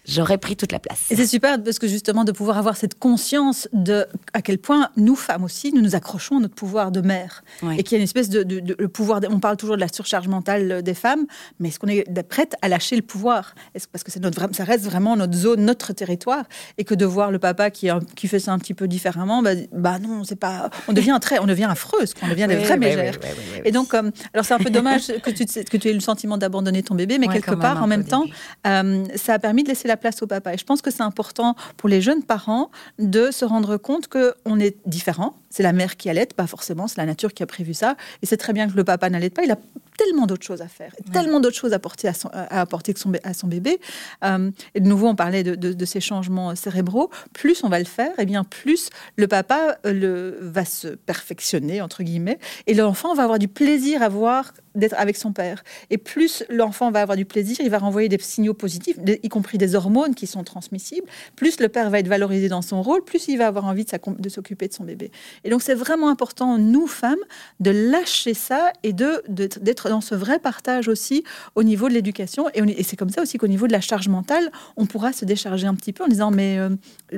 j'aurais 0.07 0.39
pris 0.39 0.57
toute 0.57 0.73
la 0.73 0.79
place. 0.79 1.11
Et 1.11 1.17
c'est 1.17 1.27
super 1.27 1.63
parce 1.63 1.79
que 1.79 1.89
justement 1.89 2.25
de 2.25 2.33
pouvoir 2.33 2.59
avoir 2.59 2.77
cette 2.77 2.99
conscience 2.99 3.69
de 3.73 4.07
à 4.33 4.43
quel 4.43 4.59
point 4.59 4.91
nous 4.97 5.17
femmes 5.17 5.45
aussi 5.45 5.73
nous 5.73 5.81
nous 5.81 5.95
accrochons 5.95 6.39
à 6.39 6.41
notre 6.41 6.55
pouvoir 6.55 6.91
de 6.91 7.01
mère 7.01 7.43
et 7.77 7.83
qu'il 7.83 7.93
y 7.93 7.95
a 7.97 7.99
une 7.99 8.05
espèce 8.05 8.29
de, 8.29 8.43
de, 8.43 8.77
le 8.79 8.89
pouvoir. 8.89 9.21
on 9.31 9.41
parle 9.41 9.57
toujours 9.57 9.77
de 9.77 9.81
la 9.81 9.89
surcharge 9.89 10.29
mentale 10.29 10.83
des 10.83 10.95
femmes, 10.95 11.27
mais 11.59 11.69
est-ce 11.69 11.79
qu'on 11.79 11.89
est 11.89 12.23
prête 12.29 12.55
à 12.63 12.69
lâcher 12.69 12.97
le 12.97 13.03
pouvoir? 13.03 13.55
Parce 13.93 14.05
que 14.05 14.11
c'est 14.11 14.21
notre 14.21 14.55
ça 14.55 14.65
reste 14.65 14.85
vraiment 14.85 15.17
notre 15.17 15.35
zone, 15.35 15.65
notre 15.65 15.93
territoire 15.93 16.45
et 16.79 16.85
que 16.85 16.95
de 16.95 17.05
voir 17.05 17.31
le 17.31 17.39
papa 17.39 17.71
qui 17.71 17.89
qui 18.15 18.29
fait 18.29 18.39
ça 18.39 18.53
un 18.53 18.59
petit 18.59 18.75
peu 18.75 18.84
différemment, 18.87 19.43
bah, 19.43 19.51
bah 19.73 19.99
non, 19.99 20.25
c'est 20.25 20.39
pas. 20.39 20.71
On 20.89 20.93
devient 20.93 21.19
très, 21.21 21.39
on 21.39 21.47
devient 21.47 21.69
affreuse, 21.69 22.15
on 22.23 22.29
devient 22.29 22.47
des 22.49 22.57
vraies 22.57 22.77
mégères. 22.77 23.19
et 23.65 23.73
donc, 23.73 23.95
euh, 23.95 24.11
alors 24.33 24.45
c'est 24.45 24.55
un 24.55 24.59
peu 24.59 24.71
dommage 24.71 25.07
que 25.23 25.31
tu 25.31 25.45
que 25.45 25.77
tu 25.77 25.89
aies 25.89 25.93
eu 25.93 25.95
le 25.95 26.01
sentiment 26.01 26.39
d'abandonner 26.39 26.83
ton 26.83 26.95
bébé, 26.95 27.19
mais 27.19 27.29
quelque 27.29 27.55
part 27.55 27.83
en 27.83 27.87
même 27.87 28.05
temps, 28.05 28.25
euh, 28.67 29.05
ça 29.17 29.35
a 29.35 29.39
permis 29.39 29.63
de 29.63 29.69
laisser 29.69 29.89
la 29.89 29.97
place 29.97 30.23
au 30.23 30.27
papa. 30.27 30.55
Et 30.55 30.59
je 30.59 30.65
pense 30.65 30.83
que 30.83 30.91
c'est 30.91 31.03
important 31.03 31.57
pour 31.77 31.89
les 31.89 32.01
jeunes 32.01 32.23
parents 32.23 32.71
de 32.99 33.31
se 33.31 33.45
rendre 33.45 33.77
compte 33.77 34.09
qu'on 34.09 34.61
est 34.61 34.77
différent. 34.87 35.35
C'est 35.55 35.63
la 35.63 35.73
mère 35.73 35.97
qui 35.97 36.11
allait, 36.11 36.27
pas 36.27 36.49
forcément, 36.49 36.89
c'est 36.89 36.97
la 36.97 37.07
nature 37.07 37.33
qui 37.33 37.45
a 37.45 37.47
prévu 37.47 37.75
ça. 37.75 37.97
Et 38.23 38.27
c'est 38.27 38.37
très 38.37 38.53
bien 38.53 38.69
que 38.69 38.75
le 38.75 38.83
papa 38.83 39.09
n'allait 39.09 39.31
pas. 39.31 39.45
Il 39.45 39.53
a 39.53 39.59
tellement 39.97 40.27
d'autres 40.27 40.45
choses 40.45 40.63
à 40.63 40.67
faire, 40.67 40.91
tellement 41.13 41.39
d'autres 41.39 41.57
choses 41.57 41.73
à, 41.73 41.77
apporter 41.77 42.09
à, 42.09 42.13
son, 42.13 42.29
à 42.33 42.61
apporter 42.61 42.93
son, 42.97 43.13
à 43.23 43.35
son 43.35 43.47
bébé. 43.47 43.79
Euh, 44.25 44.51
et 44.75 44.81
de 44.81 44.89
nouveau, 44.89 45.07
on 45.07 45.15
parlait 45.15 45.45
de, 45.45 45.85
ces 45.85 46.01
changements 46.01 46.57
cérébraux. 46.57 47.09
Plus 47.35 47.63
on 47.63 47.69
va 47.69 47.79
le 47.79 47.85
faire, 47.85 48.11
et 48.19 48.23
eh 48.23 48.27
bien 48.27 48.43
plus 48.43 48.91
le 49.15 49.29
papa 49.29 49.79
euh, 49.87 49.93
le, 49.93 50.39
va 50.41 50.65
se 50.65 50.89
perfectionner, 50.89 51.81
entre 51.81 52.03
guillemets, 52.03 52.41
et 52.67 52.75
l'enfant 52.75 53.15
va 53.15 53.23
avoir 53.23 53.39
du 53.39 53.47
plaisir 53.47 54.03
à 54.03 54.09
voir 54.09 54.55
d'être 54.75 54.95
avec 54.99 55.17
son 55.17 55.33
père. 55.33 55.63
Et 55.91 55.99
plus 55.99 56.45
l'enfant 56.49 56.91
va 56.91 57.03
avoir 57.03 57.17
du 57.17 57.25
plaisir, 57.25 57.57
il 57.61 57.71
va 57.71 57.79
renvoyer 57.79 58.09
des 58.09 58.19
signaux 58.19 58.55
positifs, 58.55 58.97
y 59.07 59.29
compris 59.29 59.59
des 59.59 59.75
hormones 59.75 60.15
qui 60.15 60.27
sont 60.27 60.45
transmissibles, 60.45 61.07
plus 61.37 61.61
le 61.61 61.69
père 61.69 61.91
va 61.91 61.99
être 61.99 62.09
valorisé 62.09 62.49
dans 62.49 62.63
son 62.63 62.83
rôle, 62.83 63.05
plus 63.05 63.29
il 63.29 63.37
va 63.37 63.47
avoir 63.47 63.65
envie 63.65 63.85
de, 63.85 64.29
s'occuper 64.29 64.69
de 64.69 64.73
son 64.73 64.85
bébé. 64.85 65.11
Et 65.45 65.51
donc 65.51 65.63
c'est 65.63 65.75
vraiment 65.75 66.09
important, 66.09 66.59
nous 66.59 66.87
femmes, 66.87 67.15
de 67.61 67.71
lâcher 67.71 68.35
ça 68.35 68.73
et 68.83 68.93
d'être 68.93 69.89
dans 69.89 70.01
ce 70.01 70.15
vrai 70.15 70.39
partage 70.39 70.89
aussi 70.89 71.25
au 71.55 71.63
niveau 71.63 71.89
de 71.89 71.95
l'éducation. 71.95 72.49
Et, 72.55 72.61
et 72.79 72.83
c'est 72.83 72.97
comme 72.97 73.11
ça 73.11 73.23
aussi 73.23 73.39
qu'au 73.39 73.47
niveau 73.47 73.67
de 73.67 73.73
la 73.73 73.81
charge 73.81 74.09
mentale, 74.09 74.51
on 74.77 74.87
pourra 74.87 75.13
se 75.13 75.25
décharger 75.25 75.67
un 75.67 75.75
petit 75.75 75.93
peu 75.93 76.05
en 76.05 76.09
disant, 76.09 76.31
mais 76.31 76.59
euh, 76.59 76.71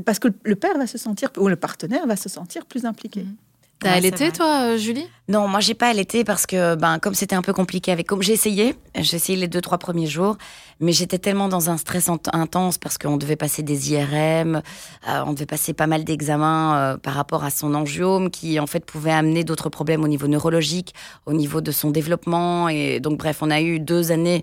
parce 0.04 0.18
que 0.18 0.28
le 0.44 0.56
père 0.56 0.76
va 0.76 0.86
se 0.86 0.98
sentir, 0.98 1.30
ou 1.38 1.48
le 1.48 1.56
partenaire 1.56 2.06
va 2.06 2.16
se 2.16 2.28
sentir 2.28 2.66
plus 2.66 2.84
impliqué. 2.84 3.22
Mmh. 3.22 3.36
T'as 3.78 3.92
allaité, 3.92 4.32
toi, 4.32 4.62
euh, 4.62 4.78
Julie? 4.78 5.06
Non, 5.28 5.48
moi, 5.48 5.60
j'ai 5.60 5.74
pas 5.74 5.88
allaité 5.88 6.24
parce 6.24 6.46
que, 6.46 6.76
ben, 6.76 6.98
comme 6.98 7.14
c'était 7.14 7.34
un 7.34 7.42
peu 7.42 7.52
compliqué 7.52 7.92
avec. 7.92 8.06
Comme 8.06 8.22
j'ai 8.22 8.32
essayé, 8.32 8.74
j'ai 8.94 9.16
essayé 9.16 9.38
les 9.38 9.48
deux, 9.48 9.60
trois 9.60 9.76
premiers 9.76 10.06
jours, 10.06 10.38
mais 10.80 10.92
j'étais 10.92 11.18
tellement 11.18 11.48
dans 11.48 11.68
un 11.68 11.76
stress 11.76 12.08
intense 12.08 12.78
parce 12.78 12.96
qu'on 12.96 13.18
devait 13.18 13.36
passer 13.36 13.62
des 13.62 13.92
IRM, 13.92 14.62
euh, 15.08 15.22
on 15.26 15.34
devait 15.34 15.44
passer 15.44 15.74
pas 15.74 15.86
mal 15.86 16.04
d'examens 16.04 16.76
euh, 16.76 16.96
par 16.96 17.14
rapport 17.14 17.44
à 17.44 17.50
son 17.50 17.74
angiome 17.74 18.30
qui, 18.30 18.58
en 18.60 18.66
fait, 18.66 18.84
pouvait 18.86 19.12
amener 19.12 19.44
d'autres 19.44 19.68
problèmes 19.68 20.02
au 20.04 20.08
niveau 20.08 20.26
neurologique, 20.26 20.94
au 21.26 21.34
niveau 21.34 21.60
de 21.60 21.70
son 21.70 21.90
développement. 21.90 22.70
Et 22.70 23.00
donc, 23.00 23.18
bref, 23.18 23.38
on 23.42 23.50
a 23.50 23.60
eu 23.60 23.78
deux 23.78 24.10
années 24.10 24.42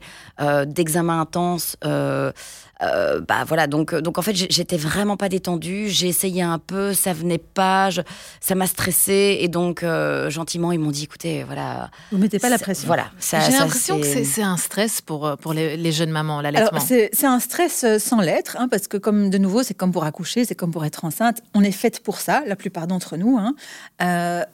d'examens 0.67 1.21
intenses. 1.21 1.75
Euh, 2.83 3.21
bah 3.21 3.43
voilà, 3.47 3.67
donc, 3.67 3.95
donc 3.95 4.17
en 4.17 4.21
fait, 4.21 4.35
j'étais 4.35 4.77
vraiment 4.77 5.15
pas 5.15 5.29
détendue. 5.29 5.87
J'ai 5.87 6.07
essayé 6.07 6.41
un 6.41 6.59
peu, 6.59 6.93
ça 6.93 7.13
venait 7.13 7.37
pas, 7.37 7.89
ça 8.41 8.55
m'a 8.55 8.67
Et 9.31 9.47
donc, 9.47 9.83
euh, 9.83 10.29
gentiment, 10.29 10.71
ils 10.71 10.79
m'ont 10.79 10.91
dit 10.91 11.03
écoutez, 11.03 11.43
voilà. 11.43 11.89
Vous 12.11 12.17
mettez 12.17 12.39
pas 12.39 12.49
la 12.49 12.57
pression. 12.59 12.87
Voilà. 12.87 13.11
J'ai 13.19 13.57
l'impression 13.57 13.99
que 13.99 14.05
c'est 14.05 14.43
un 14.43 14.57
stress 14.57 15.01
pour, 15.01 15.25
euh, 15.25 15.35
pour 15.35 15.53
les, 15.53 15.91
jeunes 15.91 16.11
mamans, 16.11 16.41
l'allaitement. 16.41 16.79
C'est 16.79 17.25
un 17.25 17.39
stress 17.39 17.85
sans 17.99 18.21
l'être, 18.21 18.57
hein, 18.59 18.67
parce 18.69 18.87
que, 18.87 18.97
comme 18.97 19.29
de 19.29 19.37
nouveau, 19.37 19.63
c'est 19.63 19.73
comme 19.73 19.91
pour 19.91 20.03
accoucher, 20.03 20.45
c'est 20.45 20.55
comme 20.55 20.71
pour 20.71 20.85
être 20.85 21.05
enceinte. 21.05 21.41
On 21.53 21.63
est 21.63 21.71
faite 21.71 22.01
pour 22.01 22.19
ça, 22.19 22.43
la 22.45 22.55
plupart 22.55 22.87
d'entre 22.87 23.17
nous. 23.17 23.37
Hein. 23.37 23.55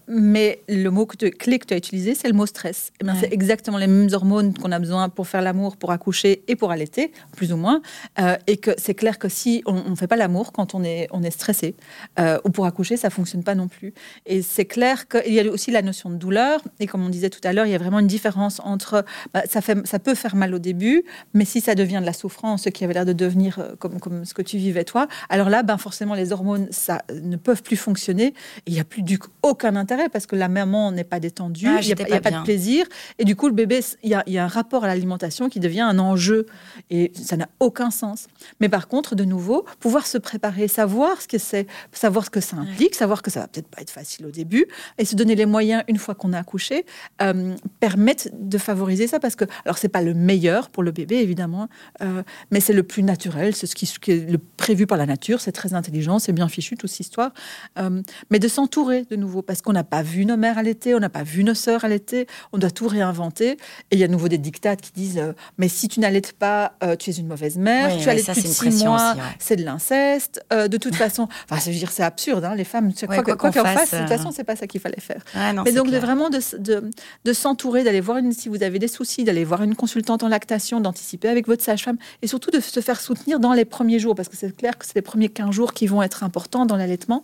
mais 0.07 0.62
le 0.68 0.89
mot 0.89 1.06
que 1.06 1.27
clé 1.27 1.60
que 1.60 1.65
tu 1.65 1.74
as 1.74 1.77
utilisé, 1.77 2.15
c'est 2.15 2.27
le 2.27 2.33
mot 2.33 2.45
stress. 2.45 2.92
Eh 3.01 3.06
c'est 3.19 3.33
exactement 3.33 3.77
les 3.77 3.88
mêmes 3.88 4.10
hormones 4.13 4.54
qu'on 4.57 4.72
a 4.72 4.80
besoin 4.80 5.10
pour 5.10 5.27
faire 5.27 5.42
l'amour, 5.42 5.77
pour 5.77 5.92
accoucher 5.92 6.44
et 6.48 6.56
pour 6.56 6.72
allaiter, 6.72 7.12
plus 7.36 7.51
ou 7.54 7.57
moins. 7.57 7.81
Euh, 8.19 8.38
et 8.48 8.57
que 8.57 8.72
c'est 8.77 8.95
clair 8.95 9.19
que 9.19 9.30
si 9.30 9.63
on 9.65 9.89
ne 9.89 9.95
fait 9.95 10.07
pas 10.07 10.15
l'amour 10.15 10.51
quand 10.51 10.75
on 10.75 10.84
est, 10.84 11.08
on 11.12 11.24
est 11.24 11.32
stressé, 11.32 11.75
euh, 12.20 12.39
ou 12.44 12.50
pour 12.50 12.65
accoucher, 12.65 12.98
ça 12.98 13.10
fonctionne 13.10 13.44
pas 13.44 13.55
non 13.55 13.67
plus. 13.67 13.94
Et 14.25 14.41
c'est 14.60 14.66
clair 14.66 15.08
qu'il 15.08 15.34
y 15.34 15.39
a 15.39 15.50
aussi 15.50 15.72
la 15.72 15.82
notion 15.82 16.10
de 16.10 16.18
douleur. 16.18 16.60
Et 16.82 16.86
comme 16.86 17.01
on 17.06 17.08
disait 17.08 17.30
tout 17.30 17.39
à 17.46 17.54
l'heure, 17.54 17.66
il 17.66 17.72
y 17.72 17.75
a 17.75 17.78
vraiment 17.78 18.00
une 18.00 18.08
différence 18.08 18.60
entre 18.66 19.06
bah, 19.34 19.44
ça, 19.50 19.62
fait, 19.62 19.88
ça 19.88 20.00
peut 20.00 20.16
faire 20.16 20.36
mal 20.36 20.54
au 20.54 20.60
début, 20.60 21.06
mais 21.34 21.46
si 21.46 21.62
ça 21.62 21.75
devient 21.75 22.00
de 22.01 22.06
la 22.06 22.12
souffrance, 22.12 22.63
ce 22.63 22.70
qui 22.70 22.84
avait 22.84 22.94
l'air 22.94 23.06
de 23.06 23.13
devenir 23.13 23.60
euh, 23.60 23.75
comme, 23.80 24.01
comme 24.01 24.25
ce 24.25 24.34
que 24.34 24.42
tu 24.42 24.58
vivais 24.58 24.84
toi, 24.84 25.08
alors 25.30 25.50
là, 25.50 25.63
ben 25.63 25.78
forcément, 25.78 26.13
les 26.13 26.34
hormones 26.34 26.68
ça, 26.72 27.04
ne 27.13 27.38
peuvent 27.38 27.63
plus 27.63 27.78
fonctionner. 27.78 28.34
Et 28.66 28.72
il 28.72 28.74
n'y 28.74 28.82
a 28.82 28.84
plus 28.84 29.01
du 29.01 29.18
aucun 29.44 29.78
intérêt 29.78 30.10
parce 30.10 30.25
que 30.25 30.36
la 30.36 30.50
maman 30.50 30.92
n'est 30.92 31.06
pas 31.06 31.22
détendue, 31.22 31.68
ah, 31.70 31.80
il 31.82 31.86
n'y 31.86 31.94
a, 31.94 32.20
pas, 32.20 32.32
de 32.32 32.44
plaisir. 32.44 32.86
Et 33.18 33.24
du 33.24 33.38
coup, 33.38 33.48
le 33.48 33.54
bébé, 33.54 33.80
il 34.04 34.10
y 34.10 34.13
a, 34.13 34.24
y 34.28 34.38
a 34.38 34.44
un 34.44 34.48
rapport 34.48 34.84
à 34.84 34.88
l'alimentation 34.88 35.48
qui 35.48 35.62
devient 35.62 35.80
un 35.80 36.00
enjeu. 36.00 36.48
Et 36.89 37.13
ça 37.16 37.38
n'a 37.38 37.48
aucun 37.62 37.92
sens. 37.92 38.28
Mais 38.60 38.68
par 38.68 38.89
contre, 38.89 39.16
de 39.16 39.24
nouveau, 39.24 39.66
pouvoir 39.80 40.06
se 40.06 40.18
préparer, 40.18 40.68
savoir 40.68 41.22
ce 41.22 41.30
que 41.30 41.38
c'est, 41.38 41.66
savoir 41.94 42.25
ce 42.25 42.30
que 42.30 42.42
ça 42.42 42.58
implique, 42.58 42.94
savoir 42.94 43.22
que 43.22 43.32
ça 43.32 43.39
va 43.39 43.48
peut-être 43.48 43.70
pas 43.70 43.82
être 43.82 43.89
facile 43.89 44.25
au 44.25 44.32
début, 44.32 44.49
et 44.98 45.06
se 45.06 45.15
donner 45.15 45.36
les 45.36 45.46
moyens 45.46 45.84
une 45.88 45.98
fois 45.98 46.15
qu'on 46.15 46.34
a 46.34 46.39
accouché, 46.39 46.86
euh, 47.22 47.56
permettent 47.79 48.29
de 48.34 48.58
favoriser 48.58 49.08
ça 49.08 49.20
parce 49.20 49.36
que, 49.36 49.46
alors 49.65 49.77
c'est 49.77 49.89
pas 49.89 50.01
le 50.01 50.13
meilleur 50.13 50.70
pour 50.70 50.84
le 50.84 50.91
bébé 50.91 51.18
évidemment, 51.18 51.68
euh, 52.01 52.24
mais 52.51 52.60
c'est 52.60 52.74
le 52.74 52.84
plus 52.84 53.03
naturel, 53.03 53.56
c'est 53.56 53.68
ce 53.68 53.75
qui, 53.75 54.12
est 54.12 54.29
le 54.29 54.38
prévu 54.38 54.88
par 54.88 54.98
la 54.98 55.06
nature, 55.06 55.41
c'est 55.41 55.51
très 55.51 55.74
intelligent, 55.74 56.20
c'est 56.20 56.34
bien 56.34 56.48
fichu 56.48 56.75
toute 56.75 56.89
cette 56.89 57.01
histoire, 57.01 57.32
euh, 57.77 58.01
mais 58.29 58.39
de 58.39 58.48
s'entourer 58.48 59.06
de 59.10 59.15
nouveau 59.15 59.41
parce 59.41 59.62
qu'on 59.62 59.74
n'a 59.74 59.84
pas 59.84 60.01
vu 60.01 60.25
nos 60.25 60.38
mères 60.38 60.58
à 60.58 60.63
l'été, 60.63 60.96
on 60.96 61.00
n'a 61.00 61.10
pas 61.10 61.24
vu 61.24 61.44
nos 61.44 61.53
sœurs 61.53 61.86
à 61.86 61.88
l'été, 61.88 62.27
on 62.53 62.58
doit 62.58 62.72
tout 62.72 62.88
réinventer, 62.88 63.51
et 63.51 63.58
il 63.91 64.00
y 64.00 64.03
a 64.03 64.08
de 64.08 64.12
nouveau 64.12 64.27
des 64.27 64.38
dictates 64.38 64.82
qui 64.82 64.91
disent 64.91 65.22
mais 65.58 65.68
si 65.68 65.88
tu 65.88 66.00
n'allaites 66.00 66.34
pas, 66.34 66.74
tu 66.98 67.10
es 67.10 67.13
une 67.13 67.27
mauvaise 67.27 67.58
mère, 67.58 67.98
tu 67.98 68.10
allais 68.10 68.24
plus 68.24 68.44
de 68.44 68.48
six 68.48 68.84
mois, 68.84 69.15
c'est 69.39 69.56
de 69.56 69.63
l'inceste. 69.63 70.44
De 70.51 70.77
toute 70.77 70.96
façon, 70.96 71.27
enfin, 71.50 71.62
je 71.63 71.72
veux 71.72 71.77
dire, 71.77 71.91
c'est 71.91 72.03
absurde. 72.03 72.46
Hein, 72.46 72.56
les 72.56 72.63
femmes, 72.63 72.94
quoi, 72.94 73.24
quoi, 73.24 73.36
qu'on 73.36 73.51
fasse, 73.51 73.94
de 73.94 74.00
toute 74.00 74.08
façon, 74.08 74.32
c'est 74.39 74.46
pas 74.46 74.55
ça 74.55 74.67
qu'il 74.67 74.79
fallait 74.79 75.01
faire. 75.01 75.22
Mais 75.36 75.74
donc, 75.74 75.91
de 75.91 75.98
vraiment 75.98 76.29
de, 76.29 76.39
de, 76.58 76.89
de 77.25 77.34
s'entourer, 77.34 77.84
d'aller 77.84 78.00
voir 78.00 78.19
une, 78.19 78.31
si 78.31 78.48
vous 78.48 78.63
avez 78.63 78.79
des 78.79 78.88
soucis, 78.88 79.25
d'aller 79.25 79.43
voir 79.43 79.63
une 79.63 79.75
consultante 79.75 80.24
en 80.24 80.29
lactation, 80.29 80.79
d'anticiper 80.79 81.27
avec 81.27 81.46
votre 81.46 81.62
sage-femme, 81.62 81.98
et 82.22 82.27
surtout 82.27 82.51
de 82.51 82.62
se 82.62 82.79
faire 82.79 83.01
soutenir 83.01 83.41
dans 83.41 83.51
les 83.51 83.65
premiers 83.65 84.00
jours, 84.00 84.15
parce 84.15 84.29
que 84.29 84.38
c'est 84.38 84.55
clair 84.55 84.77
que 84.77 84.86
c'est 84.86 84.96
les 84.96 85.01
premiers 85.01 85.27
15 85.27 85.51
jours 85.51 85.74
qui 85.74 85.88
vont 85.88 86.01
être 86.01 86.24
importants 86.24 86.65
dans 86.65 86.77
l'allaitement. 86.77 87.24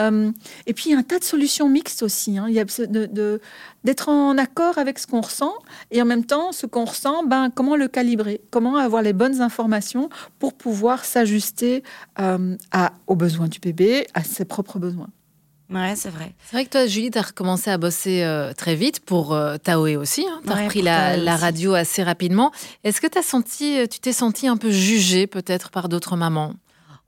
Euh, 0.00 0.32
et 0.66 0.74
puis, 0.74 0.86
il 0.86 0.92
y 0.92 0.96
a 0.96 0.98
un 0.98 1.04
tas 1.04 1.20
de 1.20 1.24
solutions 1.24 1.68
mixtes 1.68 2.02
aussi. 2.02 2.38
Hein. 2.38 2.46
Il 2.48 2.54
y 2.54 2.60
a 2.60 2.64
de, 2.64 3.40
d'être 3.84 4.08
en 4.08 4.36
accord 4.36 4.78
avec 4.78 4.98
ce 4.98 5.06
qu'on 5.06 5.20
ressent 5.20 5.54
et 5.92 6.02
en 6.02 6.06
même 6.06 6.24
temps, 6.24 6.50
ce 6.50 6.66
qu'on 6.66 6.86
ressent, 6.86 7.22
ben, 7.24 7.50
comment 7.54 7.76
le 7.76 7.86
calibrer, 7.86 8.40
comment 8.50 8.76
avoir 8.78 9.02
les 9.02 9.12
bonnes 9.12 9.40
informations 9.40 10.10
pour 10.40 10.54
pouvoir 10.54 11.04
s'ajuster 11.04 11.84
euh, 12.18 12.56
aux 13.06 13.14
besoins 13.14 13.46
du 13.46 13.60
bébé, 13.60 14.08
à 14.14 14.24
ses 14.24 14.44
propres 14.44 14.80
besoins. 14.80 15.08
Ouais, 15.70 15.94
c'est 15.96 16.08
vrai. 16.08 16.32
C'est 16.44 16.56
vrai 16.56 16.64
que 16.64 16.70
toi, 16.70 16.86
Julie, 16.86 17.10
tu 17.10 17.18
as 17.18 17.22
recommencé 17.22 17.70
à 17.70 17.76
bosser 17.76 18.22
euh, 18.22 18.52
très 18.54 18.74
vite 18.74 19.00
pour 19.00 19.34
euh, 19.34 19.58
Taoé 19.58 19.96
aussi. 19.96 20.26
Hein. 20.26 20.40
Tu 20.44 20.50
as 20.50 20.54
repris 20.54 20.82
la, 20.82 21.36
radio 21.36 21.74
assez 21.74 22.02
rapidement. 22.02 22.52
Est-ce 22.84 23.00
que 23.00 23.18
as 23.18 23.22
senti, 23.22 23.86
tu 23.90 24.00
t'es 24.00 24.12
senti 24.12 24.48
un 24.48 24.56
peu 24.56 24.70
jugée 24.70 25.26
peut-être 25.26 25.70
par 25.70 25.88
d'autres 25.88 26.16
mamans? 26.16 26.54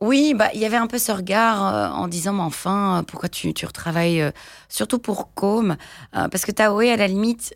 Oui, 0.03 0.33
bah 0.35 0.49
il 0.55 0.61
y 0.61 0.65
avait 0.65 0.79
un 0.79 0.87
peu 0.87 0.97
ce 0.97 1.13
regard 1.13 1.75
euh, 1.75 1.89
en 1.91 2.09
disant 2.09 2.33
mais 2.33 2.43
enfin 2.43 3.05
pourquoi 3.07 3.29
tu, 3.29 3.53
tu 3.53 3.67
retravailles 3.67 4.23
euh, 4.23 4.31
surtout 4.71 4.99
pour 4.99 5.35
Com 5.35 5.77
euh, 6.17 6.29
parce 6.29 6.47
que 6.47 6.53
Taoé 6.53 6.91
à 6.91 6.97
la 6.97 7.07
limite 7.07 7.55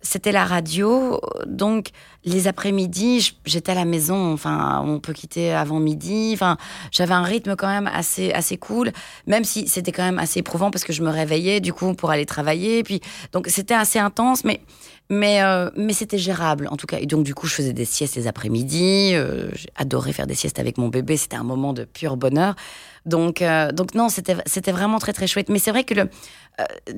c'était 0.00 0.30
la 0.30 0.44
radio 0.44 1.20
donc 1.46 1.88
les 2.24 2.46
après-midi 2.46 3.36
j'étais 3.44 3.72
à 3.72 3.74
la 3.74 3.84
maison 3.84 4.32
enfin 4.32 4.82
on 4.84 5.00
peut 5.00 5.12
quitter 5.12 5.52
avant 5.52 5.80
midi 5.80 6.30
enfin 6.34 6.56
j'avais 6.92 7.14
un 7.14 7.22
rythme 7.22 7.56
quand 7.56 7.66
même 7.66 7.88
assez 7.92 8.32
assez 8.32 8.56
cool 8.56 8.92
même 9.26 9.42
si 9.42 9.66
c'était 9.66 9.90
quand 9.90 10.04
même 10.04 10.20
assez 10.20 10.40
éprouvant 10.40 10.70
parce 10.70 10.84
que 10.84 10.92
je 10.92 11.02
me 11.02 11.10
réveillais 11.10 11.60
du 11.60 11.72
coup 11.72 11.94
pour 11.94 12.10
aller 12.10 12.26
travailler 12.26 12.84
puis 12.84 13.00
donc 13.32 13.46
c'était 13.48 13.74
assez 13.74 13.98
intense 13.98 14.44
mais 14.44 14.60
mais, 15.10 15.42
euh, 15.42 15.70
mais 15.76 15.92
c'était 15.92 16.18
gérable, 16.18 16.68
en 16.70 16.76
tout 16.76 16.86
cas. 16.86 16.98
Et 16.98 17.06
donc, 17.06 17.24
du 17.24 17.34
coup, 17.34 17.46
je 17.46 17.54
faisais 17.54 17.72
des 17.72 17.84
siestes 17.84 18.16
les 18.16 18.26
après-midi. 18.26 19.12
Euh, 19.14 19.50
j'ai 19.54 19.70
adoré 19.74 20.12
faire 20.12 20.26
des 20.26 20.34
siestes 20.34 20.58
avec 20.58 20.76
mon 20.76 20.88
bébé. 20.88 21.16
C'était 21.16 21.36
un 21.36 21.44
moment 21.44 21.72
de 21.72 21.84
pur 21.84 22.16
bonheur. 22.16 22.54
Donc, 23.06 23.40
euh, 23.40 23.72
donc 23.72 23.94
non, 23.94 24.08
c'était, 24.10 24.34
vraiment 24.72 24.98
très, 24.98 25.14
très 25.14 25.26
chouette. 25.26 25.48
Mais 25.48 25.58
c'est 25.58 25.70
vrai 25.70 25.84
que 25.84 25.94
le, 25.94 26.10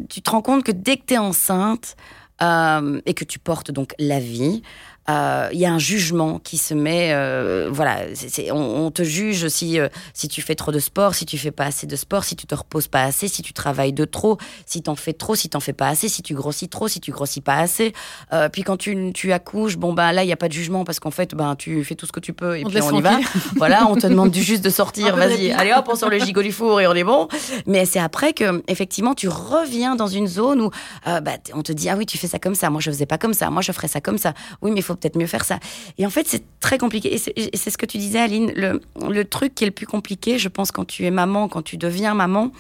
tu 0.09 0.23
te 0.23 0.31
rends 0.31 0.43
compte 0.43 0.65
que 0.65 0.73
dès 0.73 0.97
que 0.97 1.05
tu 1.07 1.15
es 1.15 1.19
enceinte 1.19 1.97
et 2.43 3.13
que 3.13 3.25
tu 3.25 3.39
portes 3.39 3.71
donc 3.71 3.95
la 3.99 4.19
vie, 4.19 4.63
il 5.11 5.57
euh, 5.57 5.59
y 5.59 5.67
a 5.67 5.73
un 5.73 5.79
jugement 5.79 6.39
qui 6.39 6.59
se 6.59 6.75
met. 6.75 7.11
Euh, 7.13 7.69
voilà, 7.71 8.01
on, 8.53 8.91
te 8.91 9.03
juge 9.03 9.49
si, 9.49 9.79
euh, 9.79 9.89
si 10.15 10.29
tu 10.29 10.43
fais 10.43 10.55
trop 10.55 10.73
de 10.73 10.79
sport, 10.79 11.15
si 11.15 11.27
tu 11.27 11.39
fais 11.39 11.51
pas 11.51 11.65
assez 11.65 11.87
de 11.87 11.97
sport, 11.97 12.25
si 12.25 12.37
tu 12.37 12.47
te 12.47 12.55
reposes 12.55 12.89
pas 12.89 13.03
assez, 13.03 13.29
si 13.29 13.43
tu 13.43 13.53
travailles 13.53 13.93
de 13.93 14.05
trop, 14.05 14.39
si 14.67 14.83
tu 14.83 14.91
en 14.91 14.97
fais 14.97 15.13
trop, 15.13 15.35
si 15.35 15.49
tu 15.49 15.57
en 15.57 15.61
fais 15.61 15.73
pas 15.73 15.89
assez, 15.89 16.09
si 16.09 16.23
tu 16.23 16.35
grossis 16.35 16.69
trop, 16.69 16.89
si 16.89 17.01
tu 17.01 17.11
grossis 17.13 17.41
pas 17.41 17.57
assez. 17.57 17.93
puis 18.53 18.63
quand 18.63 18.77
tu, 18.77 19.13
tu 19.13 19.33
accouches, 19.33 19.77
bon 19.77 19.93
ben 19.93 20.13
là 20.13 20.25
il 20.25 20.29
y 20.29 20.33
a 20.33 20.37
pas 20.37 20.49
de 20.49 20.53
jugement 20.53 20.85
parce 20.85 21.01
qu'en 21.01 21.11
fait 21.11 21.35
ben 21.35 21.57
tu 21.57 21.83
fais 21.85 21.95
tout 21.95 22.07
ce 22.07 22.13
que 22.13 22.21
tu 22.21 22.33
peux 22.33 22.59
et 22.59 22.65
puis 22.65 22.83
on 22.83 22.99
y 22.99 23.01
va. 23.01 23.19
voilà, 23.57 23.87
on 23.87 23.97
te 23.97 24.07
demande 24.07 24.35
juste 24.35 24.65
de 24.65 24.71
sortir, 24.71 25.17
vas-y, 25.17 25.53
allez 25.53 25.73
hop, 25.73 25.87
on 25.91 25.97
sort 25.97 26.11
le 26.11 26.19
gigot 26.19 26.43
du 26.43 26.53
four 26.53 26.81
et 26.81 26.87
on 26.87 26.95
est 26.95 27.05
bon. 27.05 27.29
Mais 27.67 27.85
c'est 27.85 28.01
après 28.01 28.33
que 28.33 28.63
effectivement 28.69 29.15
tu 29.15 29.29
reviens 29.29 29.97
dans 29.97 30.09
une 30.09 30.27
zone 30.27 30.61
où 30.61 30.71
bah, 31.07 31.33
on 31.55 31.63
te 31.63 31.73
dit 31.73 31.89
ah 31.89 31.97
oui 31.97 32.07
tu 32.07 32.19
fais 32.19 32.29
ça 32.29 32.39
comme 32.39 32.55
ça, 32.55 32.71
moi 32.71 32.81
je 32.81 32.91
faisais 32.91 33.07
pas 33.07 33.19
comme 33.19 33.35
ça, 33.35 33.51
moi 33.51 33.63
je 33.63 33.73
ferais 33.73 33.89
ça 33.89 34.01
comme 34.01 34.19
ça. 34.19 34.35
Oui 34.63 34.71
mais 34.71 34.81
il 34.81 34.83
faut 34.83 35.00
peut-être 35.01 35.17
mieux 35.17 35.27
faire 35.27 35.45
ça. 35.45 35.59
Et 35.99 36.07
en 36.07 36.11
fait, 36.11 36.27
c'est 36.27 36.43
très 36.61 36.79
compliqué. 36.79 37.15
Et 37.15 37.57
c'est 37.57 37.71
ce 37.71 37.79
que 37.79 37.87
tu 37.87 37.99
disais, 37.99 38.21
Aline. 38.21 38.53
Le, 38.55 38.81
le, 39.09 39.25
truc 39.25 39.55
qui 39.55 39.65
est 39.65 39.67
le 39.67 39.73
plus 39.73 39.87
compliqué, 39.87 40.39
je 40.39 40.49
pense, 40.49 40.71
quand 40.71 40.85
tu 40.85 41.05
es 41.05 41.11
maman, 41.11 41.49
quand 41.49 41.63
tu 41.63 41.77
deviens 41.77 42.15
maman, 42.15 42.53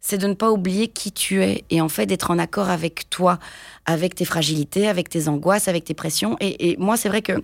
c'est 0.00 0.18
de 0.18 0.26
ne 0.26 0.34
pas 0.34 0.50
oublier 0.50 0.88
qui 0.88 1.12
tu 1.12 1.42
es 1.42 1.64
et 1.70 1.80
en 1.80 1.88
fait 1.88 2.04
d'être 2.04 2.30
en 2.30 2.38
accord 2.38 2.68
avec 2.68 3.08
toi, 3.08 3.38
avec 3.86 4.14
tes 4.14 4.26
fragilités, 4.26 4.86
avec 4.86 5.08
tes 5.08 5.28
angoisses, 5.28 5.66
avec 5.66 5.84
tes 5.84 5.94
pressions. 5.94 6.36
Et, 6.40 6.76
moi, 6.78 6.98
c'est 6.98 7.08
vrai 7.08 7.22
que 7.22 7.42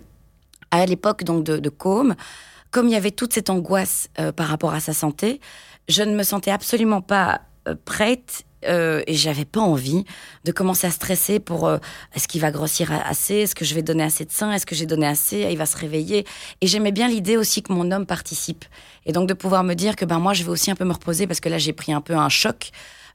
à 0.70 0.84
l'époque 0.84 1.24
donc 1.24 1.42
de, 1.42 1.56
de 1.56 1.68
Com, 1.70 2.14
comme 2.70 2.86
il 2.86 2.92
y 2.92 2.96
avait 2.96 3.12
toute 3.12 3.32
cette 3.32 3.48
angoisse 3.48 4.10
euh, 4.18 4.30
par 4.30 4.48
rapport 4.48 4.74
à 4.74 4.80
sa 4.80 4.92
santé, 4.92 5.40
je 5.88 6.02
ne 6.02 6.14
me 6.14 6.22
sentais 6.22 6.50
absolument 6.50 7.00
pas 7.00 7.40
euh, 7.66 7.74
prête 7.84 8.44
euh, 8.66 9.02
et 9.06 9.14
j'avais 9.14 9.44
pas 9.44 9.60
envie 9.60 10.04
de 10.44 10.52
commencer 10.52 10.86
à 10.86 10.90
stresser 10.90 11.40
pour 11.40 11.66
euh, 11.66 11.78
est-ce 12.14 12.28
qu'il 12.28 12.40
va 12.40 12.50
grossir 12.50 12.92
assez, 12.92 13.34
est-ce 13.34 13.54
que 13.54 13.64
je 13.64 13.74
vais 13.74 13.82
donner 13.82 14.04
assez 14.04 14.24
de 14.24 14.32
sein, 14.32 14.52
est-ce 14.52 14.66
que 14.66 14.74
j'ai 14.74 14.86
donné 14.86 15.06
assez, 15.06 15.48
il 15.50 15.58
va 15.58 15.66
se 15.66 15.76
réveiller. 15.76 16.26
Et 16.60 16.66
j'aimais 16.66 16.92
bien 16.92 17.08
l'idée 17.08 17.36
aussi 17.36 17.62
que 17.62 17.72
mon 17.72 17.90
homme 17.90 18.06
participe. 18.06 18.64
Et 19.06 19.12
donc 19.12 19.28
de 19.28 19.34
pouvoir 19.34 19.64
me 19.64 19.74
dire 19.74 19.96
que 19.96 20.04
ben 20.04 20.18
moi 20.18 20.34
je 20.34 20.44
vais 20.44 20.50
aussi 20.50 20.70
un 20.70 20.76
peu 20.76 20.84
me 20.84 20.92
reposer 20.92 21.26
parce 21.26 21.40
que 21.40 21.48
là 21.48 21.58
j'ai 21.58 21.72
pris 21.72 21.92
un 21.92 22.00
peu 22.00 22.14
un 22.14 22.28
choc. 22.28 22.70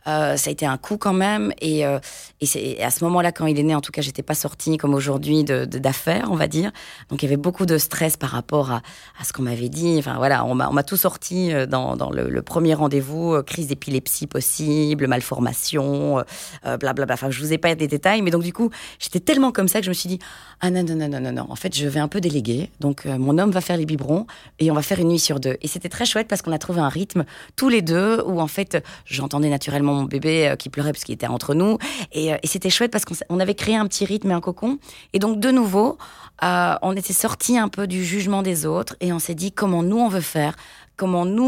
Euh, 0.08 0.38
ça 0.38 0.50
a 0.50 0.52
été 0.52 0.66
un 0.66 0.78
coup 0.78 0.98
quand 0.98 1.14
même. 1.14 1.54
Et, 1.62 1.86
euh, 1.86 2.00
et 2.42 2.46
c'est 2.46 2.82
à 2.82 2.92
ce 2.92 3.04
moment-là, 3.06 3.32
quand 3.32 3.48
il 3.48 3.60
est 3.60 3.64
né, 3.64 3.76
en 3.76 3.82
tout 3.82 3.92
cas, 3.92 4.02
j'étais 4.02 4.24
pas 4.24 4.36
sortie 4.36 4.78
comme 4.78 4.94
aujourd'hui 4.94 5.44
de, 5.44 5.66
d'affaires, 5.66 6.28
on 6.32 6.36
va 6.36 6.48
dire. 6.48 6.72
Donc 7.10 7.24
il 7.24 7.26
y 7.26 7.28
avait 7.28 7.38
beaucoup 7.38 7.66
de 7.66 7.78
stress 7.78 8.18
par 8.18 8.30
rapport 8.30 8.72
à, 8.72 8.82
à 9.20 9.24
ce 9.24 9.34
qu'on 9.34 9.44
m'avait 9.44 9.70
dit. 9.70 9.96
Enfin 10.00 10.16
voilà, 10.18 10.46
on 10.46 10.56
m'a, 10.56 10.84
tout 10.84 10.98
sorti 10.98 11.52
euh, 11.52 11.66
dans, 11.66 11.96
dans 11.96 12.12
le, 12.12 12.42
premier 12.42 12.76
rendez-vous, 12.76 13.42
crise 13.44 13.68
d'épilepsie 13.68 14.28
possible, 14.28 15.08
malformation, 15.08 16.24
blablabla. 16.64 17.14
Enfin, 17.14 17.32
je 17.32 17.40
vous 17.40 17.54
ai 17.54 17.58
pas 17.58 17.74
des 17.74 17.88
détails, 17.88 18.22
mais 18.22 18.30
donc 18.30 18.44
du 18.44 18.54
coup, 18.54 18.70
j'étais 19.00 19.20
tellement 19.20 19.52
comme 19.52 19.68
ça 19.68 19.80
que 19.80 19.86
je 19.86 19.90
me 19.90 19.96
suis 19.96 20.10
dit 20.10 20.20
ah 20.62 20.70
non 20.70 20.84
non 20.84 20.96
non 20.96 21.10
non 21.10 21.20
non 21.20 21.32
non. 21.32 21.48
En 21.50 21.56
fait, 21.56 21.76
je 21.76 21.88
vais 21.88 22.00
un 22.00 22.08
peu 22.08 22.22
déléguer. 22.22 22.70
Donc 22.80 23.06
mon 23.06 23.38
homme 23.40 23.52
va 23.52 23.62
faire 23.62 23.78
les 23.78 23.86
biberons 23.86 24.28
et 24.60 24.70
on 24.70 24.76
va 24.76 24.84
faire 24.84 25.00
une 25.00 25.10
nuit 25.10 25.20
sur 25.20 25.40
deux. 25.40 25.58
Et 25.62 25.68
c'était 25.68 25.90
très 25.90 26.06
chouette 26.06 26.28
parce 26.28 26.42
qu'on 26.42 26.52
a 26.52 26.60
trouvé 26.60 26.82
un 26.82 26.90
rythme 26.90 27.26
tous 27.56 27.70
les 27.70 27.82
deux 27.82 28.22
où 28.26 28.40
en 28.40 28.48
fait 28.48 28.84
j'entendais 29.06 29.50
naturellement 29.50 29.95
mon 29.96 30.04
bébé 30.04 30.50
euh, 30.50 30.56
qui 30.56 30.70
pleurait 30.70 30.92
parce 30.92 31.04
qu'il 31.04 31.16
était 31.16 31.28
entre 31.28 31.54
nous. 31.54 31.78
Et, 32.12 32.34
euh, 32.34 32.38
c'était 32.44 32.70
chouette 32.70 32.92
parce 32.92 33.06
qu'on 33.06 33.40
avait 33.40 33.56
créé 33.56 33.76
un 33.76 33.88
petit 33.88 34.06
rythme 34.06 34.32
et 34.32 34.34
un 34.34 34.42
cocon. 34.42 34.78
Et 35.14 35.20
donc, 35.20 35.40
de 35.40 35.52
nouveau, 35.52 35.98
euh, 36.44 36.76
on 36.82 36.96
était 36.96 37.14
sorti 37.14 37.58
un 37.58 37.68
peu 37.68 37.88
du 37.88 38.04
jugement 38.04 38.42
des 38.42 38.66
autres 38.66 38.96
et 39.00 39.14
on 39.14 39.20
s'est 39.20 39.36
dit 39.36 39.52
comment 39.52 39.84
nous 39.84 39.98
on 39.98 40.10
veut 40.10 40.22
faire, 40.22 40.56
comment 40.98 41.26
nous 41.26 41.44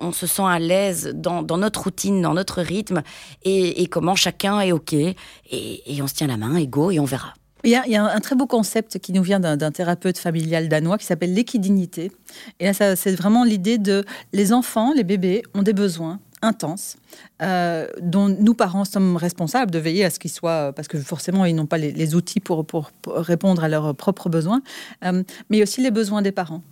on, 0.00 0.12
se 0.12 0.26
sent 0.26 0.42
à 0.44 0.58
l'aise 0.58 1.12
dans, 1.14 1.42
notre 1.42 1.84
routine, 1.84 2.20
dans 2.20 2.34
notre 2.34 2.60
rythme 2.60 3.02
et, 3.44 3.86
comment 3.88 4.14
chacun 4.14 4.60
est 4.60 4.72
OK. 4.72 4.92
Et, 4.92 5.14
et, 5.50 6.02
on 6.02 6.06
se 6.06 6.14
tient 6.14 6.26
la 6.26 6.36
main, 6.36 6.56
et 6.56 6.66
go, 6.66 6.90
et 6.90 7.00
on 7.00 7.04
verra. 7.04 7.34
Il 7.64 7.70
y, 7.70 7.76
a, 7.76 7.82
il 7.86 7.92
y 7.92 7.96
a 7.96 8.04
un 8.04 8.20
très 8.20 8.34
beau 8.36 8.46
concept 8.46 8.98
qui 8.98 9.12
nous 9.12 9.22
vient 9.22 9.38
d'un 9.38 9.70
thérapeute 9.70 10.16
familial 10.16 10.68
danois 10.68 10.96
qui 10.96 11.04
s'appelle 11.04 11.34
l'équidignité. 11.34 12.10
Et 12.58 12.64
là, 12.64 12.96
c'est 12.96 13.14
vraiment 13.14 13.44
l'idée 13.44 13.76
de 13.76 14.04
les 14.32 14.52
enfants, 14.54 14.92
les 14.94 15.04
bébés 15.04 15.42
ont 15.54 15.62
des 15.62 15.74
besoins 15.74 16.20
intense, 16.42 16.96
euh, 17.42 17.86
dont 18.00 18.28
nous, 18.28 18.54
parents, 18.54 18.84
sommes 18.84 19.16
responsables 19.16 19.70
de 19.70 19.78
veiller 19.78 20.04
à 20.04 20.10
ce 20.10 20.18
qu'ils 20.18 20.30
soient, 20.30 20.72
parce 20.74 20.88
que 20.88 20.98
forcément, 20.98 21.44
ils 21.44 21.54
n'ont 21.54 21.66
pas 21.66 21.78
les, 21.78 22.14
outils 22.14 22.40
pour, 22.40 22.64
pour, 22.64 22.90
répondre 23.06 23.62
à 23.62 23.68
leurs 23.68 23.94
propres 23.94 24.28
besoins, 24.28 24.62
euh, 25.04 25.22
mais 25.50 25.62
aussi 25.62 25.82
les 25.82 25.90
besoins 25.90 26.22
des 26.22 26.32
parents. 26.32 26.62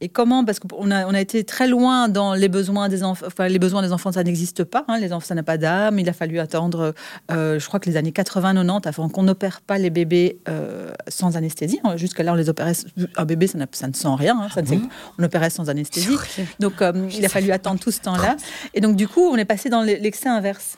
Et 0.00 0.08
comment 0.08 0.44
Parce 0.44 0.58
qu'on 0.58 0.90
a, 0.90 1.06
on 1.06 1.14
a 1.14 1.20
été 1.20 1.44
très 1.44 1.66
loin 1.66 2.08
dans 2.08 2.34
les 2.34 2.48
besoins 2.48 2.88
des 2.88 3.02
enfants. 3.02 3.26
Enfin, 3.26 3.48
les 3.48 3.58
besoins 3.58 3.82
des 3.82 3.92
enfants, 3.92 4.12
ça 4.12 4.22
n'existe 4.22 4.64
pas. 4.64 4.84
Hein. 4.88 4.98
Les 4.98 5.12
enfants, 5.12 5.26
ça 5.26 5.34
n'a 5.34 5.42
pas 5.42 5.58
d'âme. 5.58 5.98
Il 5.98 6.08
a 6.08 6.12
fallu 6.12 6.38
attendre, 6.38 6.94
euh, 7.30 7.58
je 7.58 7.66
crois 7.66 7.80
que 7.80 7.88
les 7.88 7.96
années 7.96 8.10
80-90, 8.10 8.88
avant 8.88 9.08
qu'on 9.08 9.22
n'opère 9.22 9.60
pas 9.60 9.78
les 9.78 9.90
bébés 9.90 10.38
euh, 10.48 10.92
sans 11.08 11.36
anesthésie. 11.36 11.80
Jusqu'à 11.96 12.22
là, 12.22 12.32
on 12.32 12.36
les 12.36 12.48
opérait. 12.48 12.72
Un 13.16 13.24
bébé, 13.24 13.46
ça, 13.46 13.58
ça 13.72 13.88
ne 13.88 13.94
sent 13.94 14.08
rien. 14.16 14.38
Hein. 14.40 14.48
Ça 14.54 14.62
ne 14.62 14.68
ah 14.72 14.88
on 15.18 15.22
opérait 15.22 15.50
sans 15.50 15.70
anesthésie. 15.70 16.16
Donc, 16.60 16.82
euh, 16.82 16.92
il 17.16 17.24
a 17.24 17.28
fallu 17.28 17.52
attendre 17.52 17.80
tout 17.80 17.90
ce 17.90 18.00
temps-là. 18.00 18.36
Et 18.74 18.80
donc, 18.80 18.96
du 18.96 19.08
coup, 19.08 19.22
on 19.22 19.36
est 19.36 19.44
passé 19.44 19.68
dans 19.68 19.82
l'excès 19.82 20.28
inverse 20.28 20.76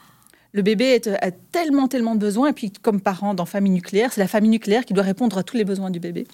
le 0.56 0.62
bébé 0.62 1.00
a 1.20 1.30
tellement, 1.30 1.86
tellement 1.86 2.14
de 2.14 2.20
besoins. 2.20 2.48
Et 2.48 2.52
puis, 2.54 2.70
comme 2.70 3.02
parent 3.02 3.34
dans 3.34 3.44
famille 3.44 3.72
nucléaire, 3.72 4.10
c'est 4.12 4.22
la 4.22 4.26
famille 4.26 4.50
nucléaire 4.50 4.86
qui 4.86 4.94
doit 4.94 5.04
répondre 5.04 5.36
à 5.36 5.42
tous 5.42 5.56
les 5.56 5.64
besoins 5.64 5.90
du 5.90 6.00
bébé. 6.00 6.26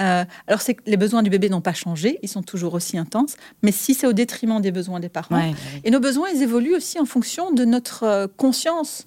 Euh, 0.00 0.24
alors, 0.46 0.60
c'est 0.60 0.76
les 0.86 0.96
besoins 0.96 1.22
du 1.22 1.30
bébé 1.30 1.48
n'ont 1.48 1.60
pas 1.60 1.74
changé, 1.74 2.18
ils 2.22 2.28
sont 2.28 2.42
toujours 2.42 2.74
aussi 2.74 2.98
intenses, 2.98 3.36
mais 3.62 3.72
si 3.72 3.94
c'est 3.94 4.06
au 4.06 4.12
détriment 4.12 4.60
des 4.60 4.72
besoins 4.72 5.00
des 5.00 5.08
parents. 5.08 5.52
Et 5.84 5.90
nos 5.90 6.00
besoins, 6.00 6.28
ils 6.34 6.42
évoluent 6.42 6.74
aussi 6.74 6.98
en 6.98 7.04
fonction 7.04 7.52
de 7.52 7.64
notre 7.64 8.04
euh, 8.04 8.26
conscience 8.36 9.06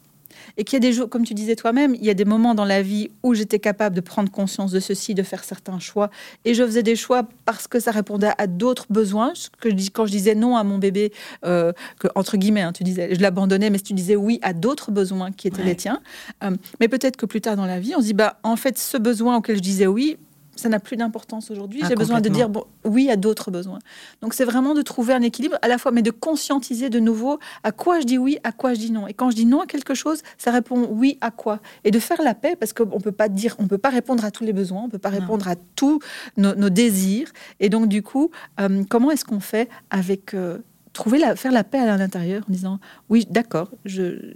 et 0.57 0.63
qu'il 0.63 0.73
y 0.73 0.77
a 0.77 0.79
des 0.79 0.93
jours, 0.93 1.09
comme 1.09 1.23
tu 1.23 1.33
disais 1.33 1.55
toi-même, 1.55 1.95
il 1.95 2.03
y 2.03 2.09
a 2.09 2.13
des 2.13 2.25
moments 2.25 2.55
dans 2.55 2.65
la 2.65 2.81
vie 2.81 3.09
où 3.23 3.33
j'étais 3.33 3.59
capable 3.59 3.95
de 3.95 4.01
prendre 4.01 4.31
conscience 4.31 4.71
de 4.71 4.79
ceci, 4.79 5.13
de 5.13 5.23
faire 5.23 5.43
certains 5.43 5.79
choix, 5.79 6.09
et 6.43 6.53
je 6.53 6.63
faisais 6.63 6.83
des 6.83 6.95
choix 6.95 7.27
parce 7.45 7.67
que 7.67 7.79
ça 7.79 7.91
répondait 7.91 8.31
à 8.37 8.47
d'autres 8.47 8.85
besoins. 8.89 9.33
Que 9.59 9.69
je 9.69 9.75
dis, 9.75 9.91
quand 9.91 10.05
je 10.05 10.11
disais 10.11 10.35
non 10.35 10.57
à 10.57 10.63
mon 10.63 10.77
bébé, 10.77 11.11
euh, 11.45 11.71
que, 11.99 12.07
entre 12.15 12.37
guillemets, 12.37 12.61
hein, 12.61 12.73
tu 12.73 12.83
disais, 12.83 13.13
je 13.15 13.21
l'abandonnais, 13.21 13.69
mais 13.69 13.77
si 13.77 13.85
tu 13.85 13.93
disais 13.93 14.15
oui 14.15 14.39
à 14.41 14.53
d'autres 14.53 14.91
besoins 14.91 15.31
qui 15.31 15.47
étaient 15.47 15.63
les 15.63 15.75
tiens, 15.75 16.01
euh, 16.43 16.51
mais 16.79 16.87
peut-être 16.87 17.17
que 17.17 17.25
plus 17.25 17.41
tard 17.41 17.55
dans 17.55 17.65
la 17.65 17.79
vie, 17.79 17.93
on 17.95 18.01
se 18.01 18.05
dit, 18.05 18.13
bah, 18.13 18.39
en 18.43 18.55
fait, 18.55 18.77
ce 18.77 18.97
besoin 18.97 19.37
auquel 19.37 19.57
je 19.57 19.61
disais 19.61 19.87
oui, 19.87 20.17
ça 20.55 20.69
n'a 20.69 20.79
plus 20.79 20.97
d'importance 20.97 21.51
aujourd'hui. 21.51 21.81
Ah, 21.83 21.87
J'ai 21.89 21.95
besoin 21.95 22.21
de 22.21 22.29
dire 22.29 22.49
bon, 22.49 22.65
oui 22.83 23.09
à 23.09 23.15
d'autres 23.15 23.51
besoins. 23.51 23.79
Donc 24.21 24.33
c'est 24.33 24.45
vraiment 24.45 24.73
de 24.73 24.81
trouver 24.81 25.13
un 25.13 25.21
équilibre 25.21 25.57
à 25.61 25.67
la 25.67 25.77
fois, 25.77 25.91
mais 25.91 26.01
de 26.01 26.11
conscientiser 26.11 26.89
de 26.89 26.99
nouveau 26.99 27.39
à 27.63 27.71
quoi 27.71 27.99
je 27.99 28.05
dis 28.05 28.17
oui, 28.17 28.37
à 28.43 28.51
quoi 28.51 28.73
je 28.73 28.79
dis 28.79 28.91
non. 28.91 29.07
Et 29.07 29.13
quand 29.13 29.29
je 29.29 29.35
dis 29.35 29.45
non 29.45 29.61
à 29.61 29.65
quelque 29.65 29.93
chose, 29.93 30.21
ça 30.37 30.51
répond 30.51 30.87
oui 30.89 31.17
à 31.21 31.31
quoi. 31.31 31.59
Et 31.83 31.91
de 31.91 31.99
faire 31.99 32.21
la 32.21 32.33
paix 32.33 32.55
parce 32.55 32.73
qu'on 32.73 32.99
peut 32.99 33.11
pas 33.11 33.29
dire, 33.29 33.55
on 33.59 33.67
peut 33.67 33.77
pas 33.77 33.89
répondre 33.89 34.23
à 34.25 34.31
tous 34.31 34.43
les 34.43 34.53
besoins, 34.53 34.83
on 34.83 34.89
peut 34.89 34.97
pas 34.97 35.09
répondre 35.09 35.47
à 35.47 35.55
tous 35.75 35.99
nos, 36.37 36.69
désirs. 36.69 37.31
Et 37.59 37.69
donc 37.69 37.87
du 37.87 38.01
coup, 38.01 38.31
euh, 38.59 38.83
comment 38.89 39.11
est-ce 39.11 39.25
qu'on 39.25 39.39
fait 39.39 39.69
avec 39.89 40.33
euh, 40.33 40.57
trouver 40.95 41.19
la, 41.19 41.35
faire 41.35 41.51
la 41.51 41.63
paix 41.63 41.77
à 41.77 41.97
l'intérieur 41.97 42.43
en 42.49 42.51
disant 42.51 42.79
oui 43.09 43.27
d'accord 43.29 43.69
je, 43.83 44.33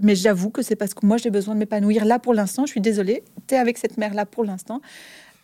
mais 0.00 0.14
j'avoue 0.14 0.50
que 0.50 0.62
c'est 0.62 0.76
parce 0.76 0.94
que 0.94 1.04
moi 1.04 1.16
j'ai 1.16 1.30
besoin 1.30 1.54
de 1.54 1.58
m'épanouir 1.58 2.04
là 2.04 2.18
pour 2.18 2.34
l'instant 2.34 2.66
je 2.66 2.70
suis 2.70 2.82
désolée 2.82 3.24
tu 3.48 3.54
es 3.54 3.58
avec 3.58 3.78
cette 3.78 3.96
mère 3.96 4.14
là 4.14 4.26
pour 4.26 4.44
l'instant 4.44 4.80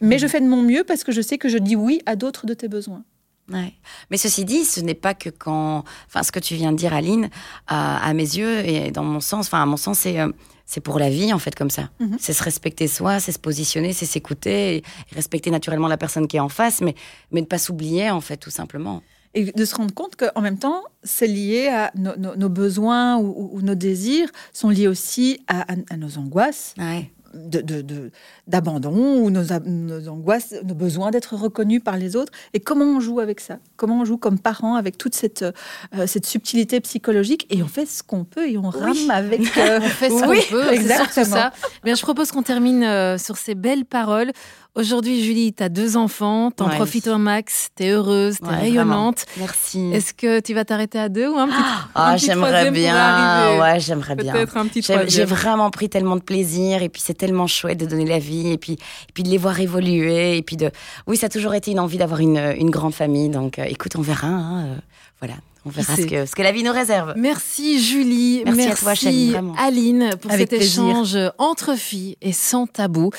mais 0.02 0.18
je 0.18 0.26
fais 0.26 0.40
de 0.40 0.46
mon 0.46 0.62
mieux 0.62 0.84
parce 0.84 1.04
que 1.04 1.12
je 1.12 1.20
sais 1.22 1.38
que 1.38 1.48
je 1.48 1.58
dis 1.58 1.76
oui 1.76 2.00
à 2.06 2.16
d'autres 2.16 2.46
de 2.46 2.54
tes 2.54 2.68
besoins. 2.68 3.04
Ouais. 3.52 3.72
Mais 4.10 4.16
ceci 4.18 4.44
dit, 4.44 4.64
ce 4.64 4.80
n'est 4.80 4.94
pas 4.94 5.14
que 5.14 5.28
quand, 5.28 5.84
enfin, 6.06 6.22
ce 6.22 6.30
que 6.32 6.38
tu 6.38 6.54
viens 6.54 6.70
de 6.72 6.76
dire, 6.76 6.94
Aline, 6.94 7.28
à, 7.66 7.98
à 8.06 8.14
mes 8.14 8.22
yeux 8.22 8.60
et 8.66 8.90
dans 8.92 9.02
mon 9.02 9.20
sens, 9.20 9.46
enfin, 9.46 9.62
à 9.62 9.66
mon 9.66 9.76
sens, 9.76 9.98
c'est 10.00 10.20
euh, 10.20 10.30
c'est 10.64 10.80
pour 10.80 10.98
la 10.98 11.10
vie 11.10 11.32
en 11.32 11.38
fait 11.38 11.54
comme 11.54 11.68
ça. 11.68 11.90
Mhm. 12.00 12.16
C'est 12.20 12.32
se 12.32 12.42
respecter 12.42 12.86
soi, 12.86 13.18
c'est 13.20 13.32
se 13.32 13.38
positionner, 13.40 13.92
c'est 13.92 14.06
s'écouter, 14.06 14.82
respecter 15.12 15.50
naturellement 15.50 15.88
la 15.88 15.98
personne 15.98 16.28
qui 16.28 16.36
est 16.36 16.40
en 16.40 16.48
face, 16.48 16.80
mais 16.80 16.94
mais 17.32 17.40
ne 17.40 17.46
pas 17.46 17.58
s'oublier 17.58 18.10
en 18.10 18.20
fait 18.20 18.36
tout 18.36 18.50
simplement. 18.50 19.02
Et 19.34 19.50
de 19.50 19.64
se 19.64 19.74
rendre 19.74 19.92
compte 19.94 20.14
qu'en 20.16 20.40
même 20.40 20.58
temps, 20.58 20.82
c'est 21.02 21.26
lié 21.26 21.66
à 21.68 21.90
nos, 21.96 22.48
besoins 22.50 23.16
ou, 23.16 23.26
ou- 23.26 23.50
ou 23.58 23.62
nos 23.62 23.74
désirs 23.74 24.28
sont 24.52 24.68
liés 24.68 24.88
aussi 24.88 25.40
à, 25.48 25.72
à- 25.72 25.76
à 25.90 25.96
nos 25.96 26.16
angoisses 26.18 26.74
Ouais. 26.78 27.10
De- 27.34 27.60
de- 27.60 27.82
de- 27.82 28.10
d'abandon 28.46 28.94
ou 29.22 29.30
nos, 29.30 29.42
nos 29.66 30.08
angoisses, 30.08 30.54
nos 30.64 30.74
besoins 30.74 31.10
d'être 31.10 31.34
reconnus 31.34 31.82
par 31.84 31.96
les 31.96 32.16
autres. 32.16 32.32
Et 32.54 32.60
comment 32.60 32.84
on 32.84 33.00
joue 33.00 33.20
avec 33.20 33.40
ça? 33.40 33.58
Comment 33.76 34.00
on 34.00 34.04
joue 34.04 34.16
comme 34.18 34.38
parents 34.38 34.74
avec 34.76 34.98
toute 34.98 35.14
cette, 35.14 35.42
euh, 35.42 36.06
cette 36.06 36.26
subtilité 36.26 36.80
psychologique? 36.80 37.46
Et 37.50 37.62
on 37.62 37.68
fait 37.68 37.86
ce 37.86 38.02
qu'on 38.02 38.24
peut 38.24 38.48
et 38.48 38.58
on 38.58 38.68
rame 38.70 39.10
avec... 39.10 39.56
euh, 39.58 39.78
On 39.82 39.88
fait 39.88 40.10
ce 40.10 40.26
Oui, 40.26 40.38
qu'on 40.48 40.56
peut, 40.56 40.72
exactement. 40.72 41.26
ça. 41.26 41.52
Bien, 41.84 41.94
je 41.94 42.02
propose 42.02 42.30
qu'on 42.32 42.42
termine 42.42 42.82
euh, 42.84 43.18
sur 43.18 43.36
ces 43.36 43.54
belles 43.54 43.84
paroles. 43.84 44.32
Aujourd'hui, 44.74 45.22
Julie, 45.22 45.52
tu 45.52 45.62
as 45.62 45.68
deux 45.68 45.98
enfants, 45.98 46.50
t'en 46.50 46.66
Ouais. 46.66 46.76
profites 46.76 47.06
au 47.06 47.18
max, 47.18 47.68
t'es 47.74 47.90
heureuse, 47.90 48.38
t'es 48.40 48.46
Ouais, 48.48 48.56
rayonnante. 48.56 49.26
Merci. 49.36 49.90
Est-ce 49.92 50.14
que 50.14 50.40
tu 50.40 50.54
vas 50.54 50.64
t'arrêter 50.64 50.98
à 50.98 51.10
deux 51.10 51.28
ou 51.28 51.36
un 51.36 51.46
petit, 51.46 51.56
Ah, 51.94 52.12
un 52.12 52.14
petit 52.16 52.24
j'aimerais 52.24 52.70
bien. 52.70 53.60
Ouais, 53.60 53.78
j'aimerais 53.80 54.16
bien. 54.16 54.32
Peut-être 54.32 54.56
un 54.56 54.66
petit 54.66 54.80
J'ai 55.08 55.26
vraiment 55.26 55.68
pris 55.68 55.90
tellement 55.90 56.16
de 56.16 56.22
plaisir 56.22 56.82
et 56.82 56.88
puis 56.88 57.02
c'est 57.04 57.12
tellement 57.12 57.46
chouette 57.46 57.78
de 57.78 57.84
donner 57.84 58.06
la 58.06 58.18
vie 58.18 58.50
et 58.50 58.56
puis, 58.56 58.72
et 58.72 59.12
puis 59.12 59.22
de 59.22 59.28
les 59.28 59.36
voir 59.36 59.60
évoluer 59.60 60.38
et 60.38 60.42
puis 60.42 60.56
de 60.56 60.70
oui 61.06 61.18
ça 61.18 61.26
a 61.26 61.28
toujours 61.28 61.54
été 61.54 61.70
une 61.70 61.80
envie 61.80 61.98
d'avoir 61.98 62.20
une, 62.20 62.38
une 62.58 62.70
grande 62.70 62.94
famille 62.94 63.28
donc 63.28 63.58
euh, 63.58 63.64
écoute 63.64 63.92
on 63.96 64.00
verra 64.00 64.28
hein, 64.28 64.64
euh, 64.64 64.76
voilà 65.20 65.34
on 65.64 65.70
verra 65.70 65.96
ce 65.96 66.02
que, 66.02 66.26
ce 66.26 66.34
que 66.34 66.42
la 66.42 66.52
vie 66.52 66.62
nous 66.62 66.72
réserve. 66.72 67.14
Merci 67.16 67.80
Julie, 67.80 68.42
Merci 68.44 68.68
à 68.68 68.74
toi, 68.74 68.94
vraiment. 68.94 69.54
Aline 69.58 70.10
pour 70.20 70.30
Avec 70.32 70.50
cet 70.50 70.58
plaisir. 70.58 70.84
échange 70.84 71.18
entre 71.38 71.76
filles 71.76 72.16
et 72.20 72.32
sans 72.32 72.66
tabou. 72.66 73.10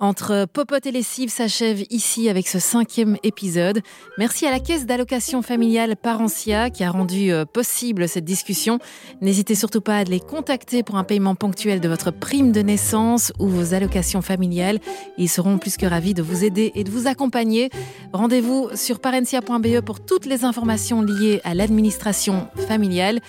Entre 0.00 0.46
Popote 0.52 0.84
et 0.86 0.90
lessive 0.90 1.30
s'achève 1.30 1.84
ici 1.88 2.28
avec 2.28 2.48
ce 2.48 2.58
cinquième 2.58 3.16
épisode. 3.22 3.82
Merci 4.18 4.46
à 4.46 4.50
la 4.50 4.58
caisse 4.58 4.84
d'allocation 4.84 5.42
familiale 5.42 5.94
Parentia 5.94 6.70
qui 6.70 6.82
a 6.82 6.90
rendu 6.90 7.30
euh, 7.30 7.44
possible 7.44 8.08
cette 8.08 8.24
discussion. 8.24 8.80
N'hésitez 9.20 9.54
surtout 9.54 9.80
pas 9.80 9.98
à 9.98 10.02
les 10.04 10.18
contacter 10.18 10.82
pour 10.82 10.96
un 10.96 11.04
paiement 11.04 11.36
ponctuel 11.36 11.78
de 11.80 11.88
votre 11.88 12.10
prime 12.10 12.50
de 12.50 12.62
naissance 12.62 13.32
ou 13.38 13.46
vos 13.46 13.74
allocations 13.74 14.22
familiales. 14.22 14.80
Ils 15.18 15.28
seront 15.28 15.58
plus 15.58 15.76
que 15.76 15.86
ravis 15.86 16.14
de 16.14 16.22
vous 16.22 16.42
aider 16.42 16.72
et 16.74 16.82
de 16.82 16.90
vous 16.90 17.06
accompagner. 17.06 17.70
Rendez-vous 18.12 18.70
sur 18.74 18.98
parentia.be 18.98 19.80
pour 19.82 20.04
toutes 20.04 20.26
les 20.26 20.44
informations 20.44 21.00
liées 21.02 21.40
à 21.44 21.54
l'administration 21.54 21.91
familiale. 22.68 23.20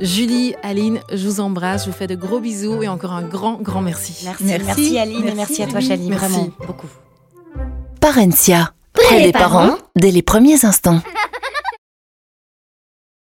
Julie, 0.00 0.54
Aline, 0.62 1.00
je 1.12 1.26
vous 1.28 1.40
embrasse, 1.40 1.84
je 1.86 1.90
vous 1.90 1.96
fais 1.96 2.06
de 2.06 2.14
gros 2.14 2.40
bisous 2.40 2.82
et 2.82 2.88
encore 2.88 3.12
un 3.12 3.22
grand, 3.22 3.54
grand 3.60 3.80
merci. 3.80 4.24
Merci, 4.24 4.44
Merci. 4.44 4.64
merci, 4.66 4.98
Aline 4.98 5.18
et 5.28 5.34
Merci, 5.34 5.36
merci 5.36 5.62
à 5.62 5.66
toi 5.66 5.80
Julie. 5.80 5.88
Chali 5.96 6.08
Merci. 6.08 6.26
vraiment 6.26 6.48
beaucoup. 6.66 6.88
Parencia. 8.00 8.72
Près 8.92 9.22
des 9.22 9.32
parents 9.32 9.76
dès 9.96 10.10
les 10.10 10.22
premiers 10.22 10.64
instants. 10.64 11.00